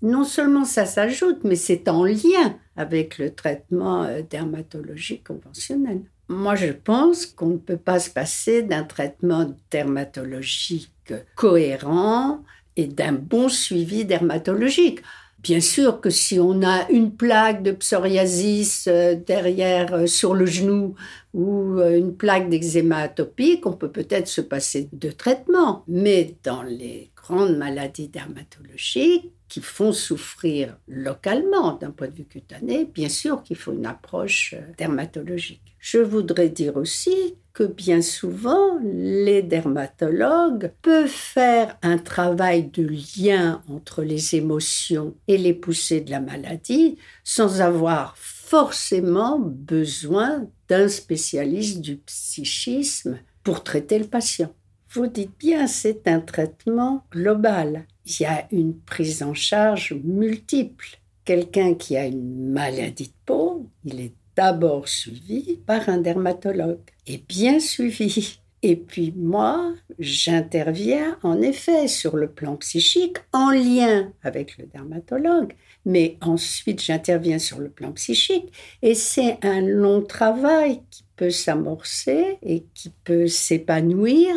non 0.02 0.24
seulement 0.24 0.64
ça 0.64 0.86
s'ajoute, 0.86 1.44
mais 1.44 1.56
c'est 1.56 1.88
en 1.88 2.04
lien 2.04 2.56
avec 2.76 3.18
le 3.18 3.34
traitement 3.34 4.04
euh, 4.04 4.22
dermatologique 4.28 5.24
conventionnel. 5.24 6.02
Moi, 6.28 6.54
je 6.56 6.72
pense 6.72 7.26
qu'on 7.26 7.46
ne 7.48 7.56
peut 7.56 7.76
pas 7.76 8.00
se 8.00 8.10
passer 8.10 8.62
d'un 8.62 8.84
traitement 8.84 9.54
dermatologique 9.70 11.12
cohérent 11.36 12.42
et 12.76 12.86
d'un 12.86 13.12
bon 13.12 13.48
suivi 13.48 14.04
dermatologique. 14.04 15.00
Bien 15.46 15.60
sûr 15.60 16.00
que 16.00 16.10
si 16.10 16.40
on 16.40 16.60
a 16.64 16.90
une 16.90 17.12
plaque 17.12 17.62
de 17.62 17.70
psoriasis 17.70 18.88
euh, 18.88 19.14
derrière 19.14 19.94
euh, 19.94 20.06
sur 20.08 20.34
le 20.34 20.44
genou 20.44 20.96
ou 21.34 21.78
euh, 21.78 21.96
une 21.96 22.16
plaque 22.16 22.48
d'eczéma 22.48 22.96
atopique, 22.96 23.64
on 23.64 23.74
peut 23.74 23.92
peut-être 23.92 24.26
se 24.26 24.40
passer 24.40 24.88
de 24.92 25.08
traitement. 25.08 25.84
Mais 25.86 26.34
dans 26.42 26.64
les 26.64 27.12
grandes 27.14 27.56
maladies 27.56 28.08
dermatologiques 28.08 29.35
qui 29.48 29.60
font 29.60 29.92
souffrir 29.92 30.76
localement 30.88 31.74
d'un 31.74 31.90
point 31.90 32.08
de 32.08 32.14
vue 32.14 32.24
cutané, 32.24 32.84
bien 32.84 33.08
sûr 33.08 33.42
qu'il 33.42 33.56
faut 33.56 33.72
une 33.72 33.86
approche 33.86 34.54
dermatologique. 34.76 35.76
Je 35.78 35.98
voudrais 35.98 36.48
dire 36.48 36.76
aussi 36.76 37.36
que 37.52 37.62
bien 37.62 38.02
souvent, 38.02 38.78
les 38.82 39.42
dermatologues 39.42 40.72
peuvent 40.82 41.06
faire 41.06 41.78
un 41.80 41.96
travail 41.96 42.68
de 42.68 42.82
lien 42.82 43.62
entre 43.68 44.02
les 44.02 44.34
émotions 44.34 45.14
et 45.26 45.38
les 45.38 45.54
poussées 45.54 46.00
de 46.00 46.10
la 46.10 46.20
maladie 46.20 46.98
sans 47.24 47.62
avoir 47.62 48.16
forcément 48.18 49.38
besoin 49.38 50.46
d'un 50.68 50.88
spécialiste 50.88 51.80
du 51.80 51.96
psychisme 51.96 53.18
pour 53.42 53.64
traiter 53.64 53.98
le 53.98 54.06
patient. 54.06 54.52
Vous 54.90 55.06
dites 55.06 55.38
bien, 55.38 55.66
c'est 55.66 56.08
un 56.08 56.20
traitement 56.20 57.06
global. 57.10 57.86
Il 58.06 58.22
y 58.22 58.24
a 58.24 58.46
une 58.52 58.78
prise 58.78 59.24
en 59.24 59.34
charge 59.34 59.92
multiple. 60.04 60.98
Quelqu'un 61.24 61.74
qui 61.74 61.96
a 61.96 62.06
une 62.06 62.52
maladie 62.52 63.08
de 63.08 63.14
peau, 63.26 63.68
il 63.84 64.00
est 64.00 64.12
d'abord 64.36 64.88
suivi 64.88 65.58
par 65.66 65.88
un 65.88 65.98
dermatologue 65.98 66.78
et 67.08 67.18
bien 67.28 67.58
suivi. 67.58 68.38
Et 68.62 68.76
puis 68.76 69.12
moi, 69.16 69.74
j'interviens 69.98 71.18
en 71.22 71.42
effet 71.42 71.88
sur 71.88 72.16
le 72.16 72.28
plan 72.28 72.56
psychique 72.56 73.18
en 73.32 73.50
lien 73.50 74.12
avec 74.22 74.56
le 74.58 74.66
dermatologue, 74.66 75.54
mais 75.84 76.16
ensuite 76.20 76.82
j'interviens 76.82 77.38
sur 77.38 77.58
le 77.58 77.68
plan 77.68 77.92
psychique 77.92 78.52
et 78.82 78.94
c'est 78.94 79.38
un 79.44 79.60
long 79.60 80.02
travail 80.02 80.80
qui 80.90 81.04
peut 81.16 81.30
s'amorcer 81.30 82.38
et 82.42 82.64
qui 82.74 82.90
peut 83.04 83.26
s'épanouir 83.26 84.34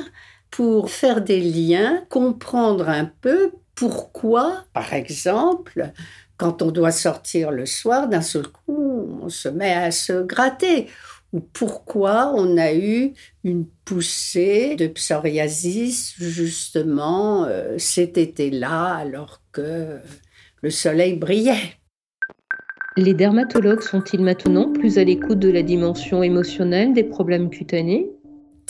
pour 0.51 0.89
faire 0.89 1.21
des 1.21 1.39
liens, 1.39 2.03
comprendre 2.09 2.89
un 2.89 3.05
peu 3.05 3.51
pourquoi, 3.75 4.65
par 4.73 4.93
exemple, 4.93 5.91
quand 6.37 6.61
on 6.61 6.71
doit 6.71 6.91
sortir 6.91 7.51
le 7.51 7.65
soir, 7.65 8.07
d'un 8.07 8.21
seul 8.21 8.47
coup, 8.47 9.19
on 9.21 9.29
se 9.29 9.49
met 9.49 9.73
à 9.73 9.91
se 9.91 10.23
gratter. 10.23 10.87
Ou 11.31 11.41
pourquoi 11.41 12.33
on 12.35 12.57
a 12.57 12.73
eu 12.73 13.13
une 13.43 13.67
poussée 13.85 14.75
de 14.75 14.87
psoriasis 14.87 16.15
justement 16.17 17.45
euh, 17.45 17.77
cet 17.77 18.17
été-là 18.17 18.95
alors 18.95 19.41
que 19.51 19.99
le 20.61 20.69
soleil 20.71 21.17
brillait. 21.17 21.77
Les 22.97 23.13
dermatologues 23.13 23.81
sont-ils 23.81 24.21
maintenant 24.21 24.73
plus 24.73 24.97
à 24.97 25.03
l'écoute 25.03 25.39
de 25.39 25.51
la 25.51 25.61
dimension 25.61 26.23
émotionnelle 26.23 26.93
des 26.93 27.03
problèmes 27.03 27.49
cutanés? 27.49 28.09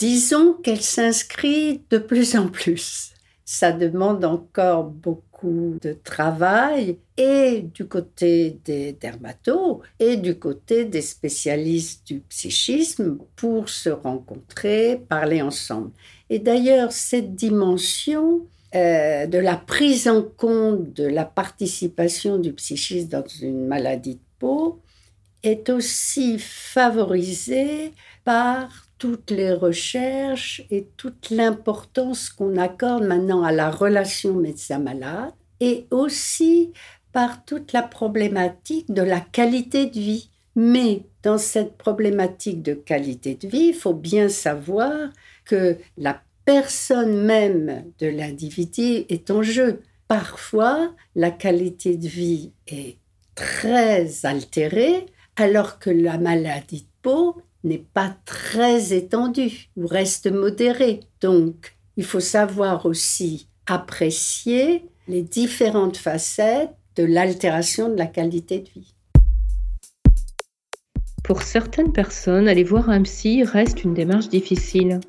Disons 0.00 0.54
qu'elle 0.54 0.80
s'inscrit 0.80 1.82
de 1.90 1.98
plus 1.98 2.34
en 2.34 2.48
plus. 2.48 3.12
Ça 3.44 3.70
demande 3.70 4.24
encore 4.24 4.84
beaucoup 4.84 5.76
de 5.82 5.92
travail 5.92 6.96
et 7.18 7.60
du 7.74 7.86
côté 7.86 8.58
des 8.64 8.94
dermatos 8.94 9.82
et 9.98 10.16
du 10.16 10.38
côté 10.38 10.86
des 10.86 11.02
spécialistes 11.02 12.06
du 12.06 12.20
psychisme 12.20 13.18
pour 13.36 13.68
se 13.68 13.90
rencontrer, 13.90 15.02
parler 15.06 15.42
ensemble. 15.42 15.90
Et 16.30 16.38
d'ailleurs, 16.38 16.92
cette 16.92 17.34
dimension 17.34 18.46
euh, 18.74 19.26
de 19.26 19.36
la 19.36 19.56
prise 19.56 20.08
en 20.08 20.22
compte 20.22 20.94
de 20.94 21.04
la 21.04 21.26
participation 21.26 22.38
du 22.38 22.54
psychisme 22.54 23.08
dans 23.08 23.26
une 23.42 23.66
maladie 23.66 24.14
de 24.14 24.20
peau 24.38 24.80
est 25.42 25.68
aussi 25.68 26.38
favorisée 26.38 27.92
par 28.24 28.89
toutes 29.00 29.30
les 29.30 29.52
recherches 29.52 30.62
et 30.70 30.86
toute 30.98 31.30
l'importance 31.30 32.28
qu'on 32.28 32.58
accorde 32.58 33.04
maintenant 33.04 33.42
à 33.42 33.50
la 33.50 33.70
relation 33.70 34.34
médecin-malade 34.34 35.32
et 35.58 35.86
aussi 35.90 36.72
par 37.10 37.44
toute 37.46 37.72
la 37.72 37.82
problématique 37.82 38.92
de 38.92 39.02
la 39.02 39.20
qualité 39.20 39.86
de 39.86 39.98
vie. 39.98 40.30
Mais 40.54 41.06
dans 41.22 41.38
cette 41.38 41.78
problématique 41.78 42.62
de 42.62 42.74
qualité 42.74 43.36
de 43.36 43.48
vie, 43.48 43.68
il 43.68 43.74
faut 43.74 43.94
bien 43.94 44.28
savoir 44.28 44.92
que 45.46 45.78
la 45.96 46.20
personne 46.44 47.24
même 47.24 47.84
de 48.00 48.06
l'individu 48.06 49.06
est 49.08 49.30
en 49.30 49.42
jeu. 49.42 49.80
Parfois, 50.08 50.94
la 51.14 51.30
qualité 51.30 51.96
de 51.96 52.06
vie 52.06 52.52
est 52.66 52.98
très 53.34 54.26
altérée, 54.26 55.06
alors 55.36 55.78
que 55.78 55.88
la 55.88 56.18
maladie 56.18 56.82
de 56.82 56.88
peau 57.00 57.40
n'est 57.64 57.84
pas 57.92 58.16
très 58.24 58.92
étendue 58.92 59.68
ou 59.76 59.86
reste 59.86 60.30
modérée. 60.30 61.00
Donc, 61.20 61.76
il 61.96 62.04
faut 62.04 62.20
savoir 62.20 62.86
aussi 62.86 63.48
apprécier 63.66 64.84
les 65.08 65.22
différentes 65.22 65.96
facettes 65.96 66.70
de 66.96 67.04
l'altération 67.04 67.88
de 67.88 67.96
la 67.96 68.06
qualité 68.06 68.60
de 68.60 68.68
vie. 68.68 68.94
Pour 71.22 71.42
certaines 71.42 71.92
personnes, 71.92 72.48
aller 72.48 72.64
voir 72.64 72.90
un 72.90 73.02
psy 73.02 73.44
reste 73.44 73.84
une 73.84 73.94
démarche 73.94 74.28
difficile. 74.28 75.00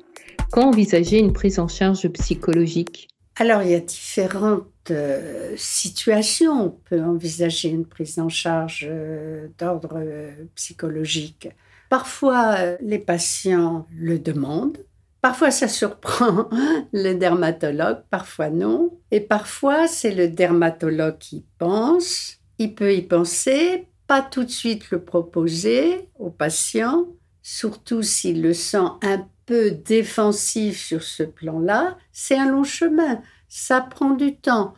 Quand 0.52 0.68
envisager 0.68 1.18
une 1.18 1.32
prise 1.32 1.58
en 1.58 1.66
charge 1.66 2.06
psychologique? 2.08 3.08
Alors, 3.36 3.62
il 3.62 3.70
y 3.70 3.74
a 3.74 3.80
différentes 3.80 4.66
euh, 4.90 5.54
situations. 5.56 6.66
On 6.66 6.70
peut 6.70 7.02
envisager 7.02 7.70
une 7.70 7.86
prise 7.86 8.18
en 8.18 8.28
charge 8.28 8.86
euh, 8.88 9.48
d'ordre 9.58 9.94
euh, 9.96 10.30
psychologique. 10.54 11.48
Parfois, 11.92 12.56
les 12.80 12.98
patients 12.98 13.86
le 13.94 14.18
demandent. 14.18 14.78
Parfois, 15.20 15.50
ça 15.50 15.68
surprend 15.68 16.48
le 16.94 17.12
dermatologue, 17.12 18.04
parfois 18.08 18.48
non. 18.48 18.98
Et 19.10 19.20
parfois, 19.20 19.86
c'est 19.88 20.14
le 20.14 20.28
dermatologue 20.28 21.18
qui 21.18 21.44
pense. 21.58 22.38
Il 22.56 22.74
peut 22.74 22.94
y 22.94 23.02
penser, 23.02 23.88
pas 24.06 24.22
tout 24.22 24.44
de 24.44 24.50
suite 24.50 24.90
le 24.90 25.04
proposer 25.04 26.08
au 26.18 26.30
patient, 26.30 27.08
surtout 27.42 28.02
s'il 28.02 28.40
le 28.40 28.54
sent 28.54 28.88
un 29.02 29.28
peu 29.44 29.72
défensif 29.72 30.78
sur 30.78 31.02
ce 31.02 31.24
plan-là. 31.24 31.98
C'est 32.10 32.38
un 32.38 32.50
long 32.50 32.64
chemin, 32.64 33.20
ça 33.50 33.82
prend 33.82 34.12
du 34.12 34.36
temps. 34.36 34.72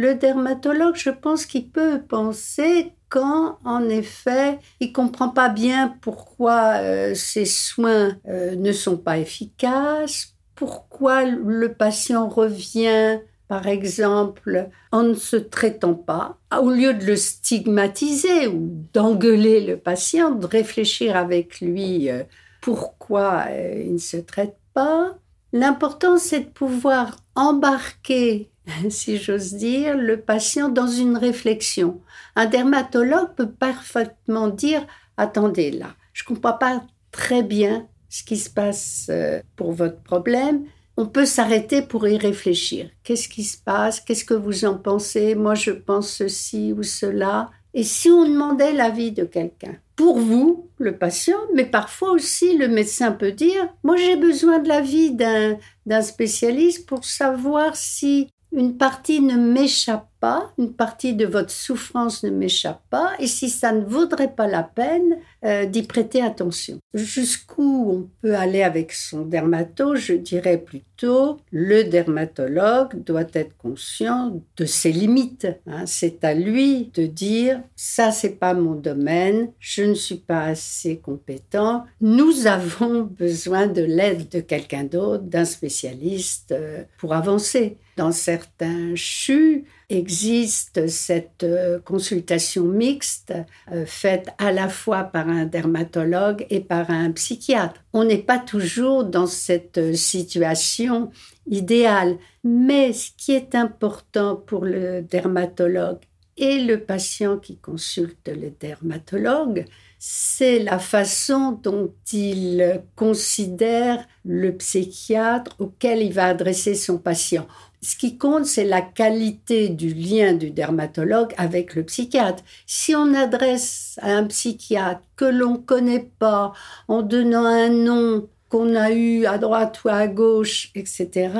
Le 0.00 0.14
dermatologue, 0.14 0.96
je 0.96 1.10
pense 1.10 1.44
qu'il 1.44 1.68
peut 1.68 2.00
penser 2.00 2.94
quand, 3.10 3.58
en 3.66 3.86
effet, 3.90 4.58
il 4.80 4.94
comprend 4.94 5.28
pas 5.28 5.50
bien 5.50 5.94
pourquoi 6.00 6.76
euh, 6.76 7.14
ces 7.14 7.44
soins 7.44 8.16
euh, 8.26 8.56
ne 8.56 8.72
sont 8.72 8.96
pas 8.96 9.18
efficaces, 9.18 10.36
pourquoi 10.54 11.26
le 11.26 11.74
patient 11.74 12.30
revient 12.30 13.18
par 13.46 13.66
exemple, 13.66 14.70
en 14.90 15.02
ne 15.02 15.14
se 15.14 15.36
traitant 15.36 15.94
pas, 15.94 16.38
au 16.58 16.70
lieu 16.70 16.94
de 16.94 17.04
le 17.04 17.16
stigmatiser 17.16 18.46
ou 18.46 18.86
d'engueuler 18.94 19.66
le 19.66 19.76
patient, 19.76 20.30
de 20.30 20.46
réfléchir 20.46 21.14
avec 21.14 21.60
lui 21.60 22.08
euh, 22.08 22.22
pourquoi 22.62 23.44
euh, 23.48 23.82
il 23.84 23.94
ne 23.94 23.98
se 23.98 24.16
traite 24.16 24.56
pas. 24.72 25.18
L'important, 25.52 26.16
c'est 26.16 26.40
de 26.40 26.48
pouvoir 26.48 27.16
embarquer, 27.34 28.49
si 28.88 29.16
j'ose 29.16 29.54
dire, 29.54 29.96
le 29.96 30.20
patient 30.20 30.68
dans 30.68 30.86
une 30.86 31.16
réflexion. 31.16 32.00
Un 32.36 32.46
dermatologue 32.46 33.34
peut 33.36 33.50
parfaitement 33.50 34.48
dire, 34.48 34.86
attendez 35.16 35.70
là, 35.70 35.94
je 36.12 36.24
ne 36.24 36.28
comprends 36.28 36.58
pas 36.58 36.82
très 37.10 37.42
bien 37.42 37.86
ce 38.08 38.24
qui 38.24 38.36
se 38.36 38.50
passe 38.50 39.06
euh, 39.08 39.40
pour 39.56 39.72
votre 39.72 40.02
problème, 40.02 40.64
on 40.96 41.06
peut 41.06 41.24
s'arrêter 41.24 41.80
pour 41.80 42.06
y 42.06 42.18
réfléchir. 42.18 42.90
Qu'est-ce 43.04 43.28
qui 43.28 43.44
se 43.44 43.56
passe? 43.56 44.00
Qu'est-ce 44.00 44.24
que 44.24 44.34
vous 44.34 44.64
en 44.64 44.76
pensez? 44.76 45.34
Moi, 45.34 45.54
je 45.54 45.70
pense 45.70 46.12
ceci 46.12 46.74
ou 46.76 46.82
cela. 46.82 47.50
Et 47.72 47.84
si 47.84 48.10
on 48.10 48.28
demandait 48.28 48.72
l'avis 48.72 49.12
de 49.12 49.24
quelqu'un 49.24 49.76
Pour 49.94 50.18
vous, 50.18 50.68
le 50.78 50.98
patient, 50.98 51.38
mais 51.54 51.64
parfois 51.64 52.10
aussi 52.10 52.56
le 52.56 52.66
médecin 52.66 53.12
peut 53.12 53.30
dire, 53.30 53.72
moi 53.84 53.96
j'ai 53.96 54.16
besoin 54.16 54.58
de 54.58 54.68
l'avis 54.68 55.12
d'un 55.12 56.02
spécialiste 56.02 56.86
pour 56.86 57.04
savoir 57.04 57.76
si 57.76 58.28
une 58.52 58.76
partie 58.76 59.20
ne 59.20 59.36
m'échappe 59.36 60.08
pas, 60.20 60.52
une 60.58 60.72
partie 60.74 61.14
de 61.14 61.24
votre 61.24 61.50
souffrance 61.50 62.22
ne 62.24 62.30
m'échappe 62.30 62.82
pas, 62.90 63.12
et 63.18 63.26
si 63.26 63.48
ça 63.48 63.72
ne 63.72 63.84
vaudrait 63.84 64.34
pas 64.34 64.46
la 64.46 64.62
peine 64.62 65.16
euh, 65.44 65.64
d'y 65.64 65.82
prêter 65.82 66.22
attention. 66.22 66.78
Jusqu'où 66.92 67.90
on 67.90 68.10
peut 68.20 68.34
aller 68.34 68.62
avec 68.62 68.92
son 68.92 69.22
dermato, 69.22 69.94
je 69.94 70.12
dirais 70.12 70.58
plutôt, 70.58 71.38
le 71.50 71.84
dermatologue 71.84 73.02
doit 73.02 73.24
être 73.32 73.56
conscient 73.56 74.42
de 74.58 74.64
ses 74.66 74.92
limites. 74.92 75.48
Hein. 75.66 75.86
C'est 75.86 76.22
à 76.24 76.34
lui 76.34 76.90
de 76.92 77.06
dire, 77.06 77.62
ça 77.74 78.10
c'est 78.10 78.38
pas 78.38 78.52
mon 78.52 78.74
domaine, 78.74 79.50
je 79.58 79.84
ne 79.84 79.94
suis 79.94 80.16
pas 80.16 80.42
assez 80.42 80.98
compétent, 80.98 81.84
nous 82.02 82.46
avons 82.46 83.02
besoin 83.02 83.66
de 83.68 83.82
l'aide 83.82 84.28
de 84.28 84.40
quelqu'un 84.40 84.84
d'autre, 84.84 85.22
d'un 85.22 85.46
spécialiste, 85.46 86.52
euh, 86.52 86.82
pour 86.98 87.14
avancer. 87.14 87.78
Dans 88.00 88.12
certains 88.12 88.94
CHU, 88.96 89.66
existe 89.90 90.88
cette 90.88 91.44
euh, 91.44 91.78
consultation 91.80 92.64
mixte 92.64 93.34
euh, 93.70 93.84
faite 93.84 94.30
à 94.38 94.52
la 94.52 94.70
fois 94.70 95.04
par 95.04 95.28
un 95.28 95.44
dermatologue 95.44 96.46
et 96.48 96.60
par 96.60 96.88
un 96.88 97.12
psychiatre. 97.12 97.84
On 97.92 98.04
n'est 98.04 98.22
pas 98.22 98.38
toujours 98.38 99.04
dans 99.04 99.26
cette 99.26 99.76
euh, 99.76 99.92
situation 99.92 101.10
idéale, 101.46 102.16
mais 102.42 102.94
ce 102.94 103.10
qui 103.18 103.32
est 103.32 103.54
important 103.54 104.34
pour 104.34 104.64
le 104.64 105.02
dermatologue 105.02 105.98
et 106.38 106.58
le 106.60 106.80
patient 106.80 107.36
qui 107.36 107.58
consulte 107.58 108.28
le 108.28 108.48
dermatologue, 108.48 109.66
c'est 110.02 110.58
la 110.60 110.78
façon 110.78 111.60
dont 111.62 111.92
il 112.10 112.82
considère 112.96 114.02
le 114.24 114.56
psychiatre 114.56 115.54
auquel 115.58 116.00
il 116.00 116.14
va 116.14 116.24
adresser 116.24 116.74
son 116.74 116.96
patient. 116.96 117.46
Ce 117.82 117.96
qui 117.96 118.16
compte, 118.16 118.46
c'est 118.46 118.64
la 118.64 118.80
qualité 118.80 119.68
du 119.68 119.92
lien 119.92 120.32
du 120.32 120.50
dermatologue 120.50 121.34
avec 121.36 121.74
le 121.74 121.84
psychiatre. 121.84 122.42
Si 122.66 122.94
on 122.94 123.12
adresse 123.12 123.98
à 124.00 124.12
un 124.12 124.24
psychiatre 124.24 125.02
que 125.16 125.26
l'on 125.26 125.52
ne 125.52 125.58
connaît 125.58 126.10
pas, 126.18 126.54
en 126.88 127.02
donnant 127.02 127.44
un 127.44 127.68
nom 127.68 128.26
qu'on 128.48 128.74
a 128.76 128.92
eu 128.92 129.26
à 129.26 129.36
droite 129.36 129.84
ou 129.84 129.90
à 129.90 130.06
gauche, 130.06 130.70
etc., 130.74 131.30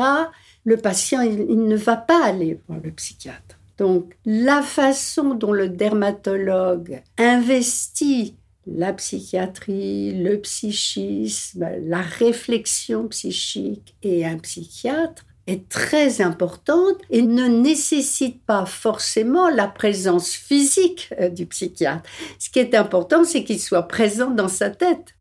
le 0.65 0.77
patient, 0.77 1.23
il, 1.23 1.65
ne 1.67 1.77
va 1.77 1.97
pas 1.97 2.27
aller 2.27 2.61
voir 2.69 2.79
le 2.85 2.91
psychiatre. 2.91 3.59
Donc, 3.79 4.15
la 4.27 4.61
façon 4.61 5.33
dont 5.33 5.53
le 5.53 5.71
dermatologue 5.71 7.03
investit 7.17 8.37
la 8.67 8.93
psychiatrie, 8.93 10.13
le 10.13 10.41
psychisme, 10.41 11.69
la 11.83 12.01
réflexion 12.01 13.09
psychique 13.09 13.95
et 14.03 14.25
un 14.27 14.39
psychiatre, 14.39 15.25
est 15.47 15.69
très 15.69 16.21
importante 16.21 16.97
et 17.11 17.23
ne 17.23 17.47
nécessite 17.47 18.45
pas 18.45 18.67
forcément 18.67 19.49
la 19.49 19.67
présence 19.67 20.31
physique 20.31 21.11
euh, 21.19 21.29
du 21.29 21.47
psychiatre. 21.47 22.09
Ce 22.39 22.51
qui 22.51 22.59
est 22.59 22.75
important, 22.75 23.25
c'est 23.25 23.43
qu'il 23.43 23.59
soit 23.59 23.89
présent 23.89 24.31
dans 24.31 24.49
sa 24.49 24.71
tête. 24.71 25.17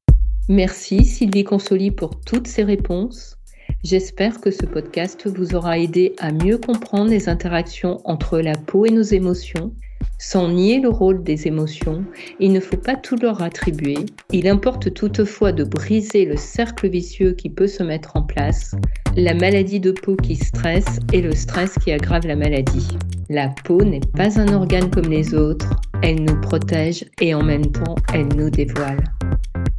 Merci 0.47 1.06
Sylvie 1.06 1.43
Consoli 1.43 1.91
pour 1.91 2.19
toutes 2.21 2.47
ces 2.47 2.63
réponses. 2.63 3.38
J'espère 3.84 4.41
que 4.41 4.52
ce 4.52 4.65
podcast 4.65 5.28
vous 5.28 5.56
aura 5.56 5.80
aidé 5.80 6.13
à 6.17 6.32
mieux 6.32 6.58
comprendre 6.58 7.10
les 7.10 7.30
interactions 7.30 8.02
entre 8.04 8.39
la 8.39 8.56
peau 8.56 8.86
et 8.86 8.91
nos 8.91 9.02
émotions 9.02 9.73
sans 10.20 10.50
nier 10.50 10.80
le 10.80 10.90
rôle 10.90 11.24
des 11.24 11.48
émotions, 11.48 12.04
il 12.40 12.52
ne 12.52 12.60
faut 12.60 12.78
pas 12.78 12.96
tout 12.96 13.16
leur 13.16 13.42
attribuer. 13.42 13.98
Il 14.32 14.48
importe 14.48 14.94
toutefois 14.94 15.54
de 15.54 15.64
briser 15.64 16.26
le 16.26 16.36
cercle 16.36 16.90
vicieux 16.90 17.32
qui 17.32 17.50
peut 17.50 17.68
se 17.68 17.82
mettre 17.84 18.18
en 18.18 18.24
place, 18.24 18.76
la 19.16 19.34
maladie 19.34 19.80
de 19.80 19.92
peau 19.92 20.16
qui 20.18 20.36
stresse 20.36 21.00
et 21.14 21.22
le 21.22 21.34
stress 21.34 21.74
qui 21.80 21.92
aggrave 21.92 22.28
la 22.28 22.36
maladie. 22.36 22.88
La 23.30 23.50
peau 23.64 23.82
n'est 23.82 24.02
pas 24.16 24.40
un 24.40 24.54
organe 24.54 24.92
comme 24.92 25.10
les 25.10 25.34
autres, 25.34 25.74
elle 26.04 26.22
nous 26.22 26.40
protège 26.42 27.06
et 27.22 27.34
en 27.34 27.42
même 27.42 27.72
temps 27.72 27.96
elle 28.14 28.28
nous 28.36 28.50
dévoile. 28.50 29.04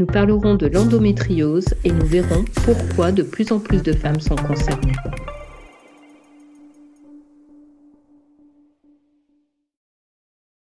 Nous 0.00 0.06
parlerons 0.06 0.54
de 0.54 0.66
l'endométriose 0.66 1.66
et 1.84 1.92
nous 1.92 2.06
verrons 2.06 2.42
pourquoi 2.64 3.12
de 3.12 3.22
plus 3.22 3.52
en 3.52 3.58
plus 3.58 3.82
de 3.82 3.92
femmes 3.92 4.18
sont 4.18 4.34
concernées. 4.34 4.94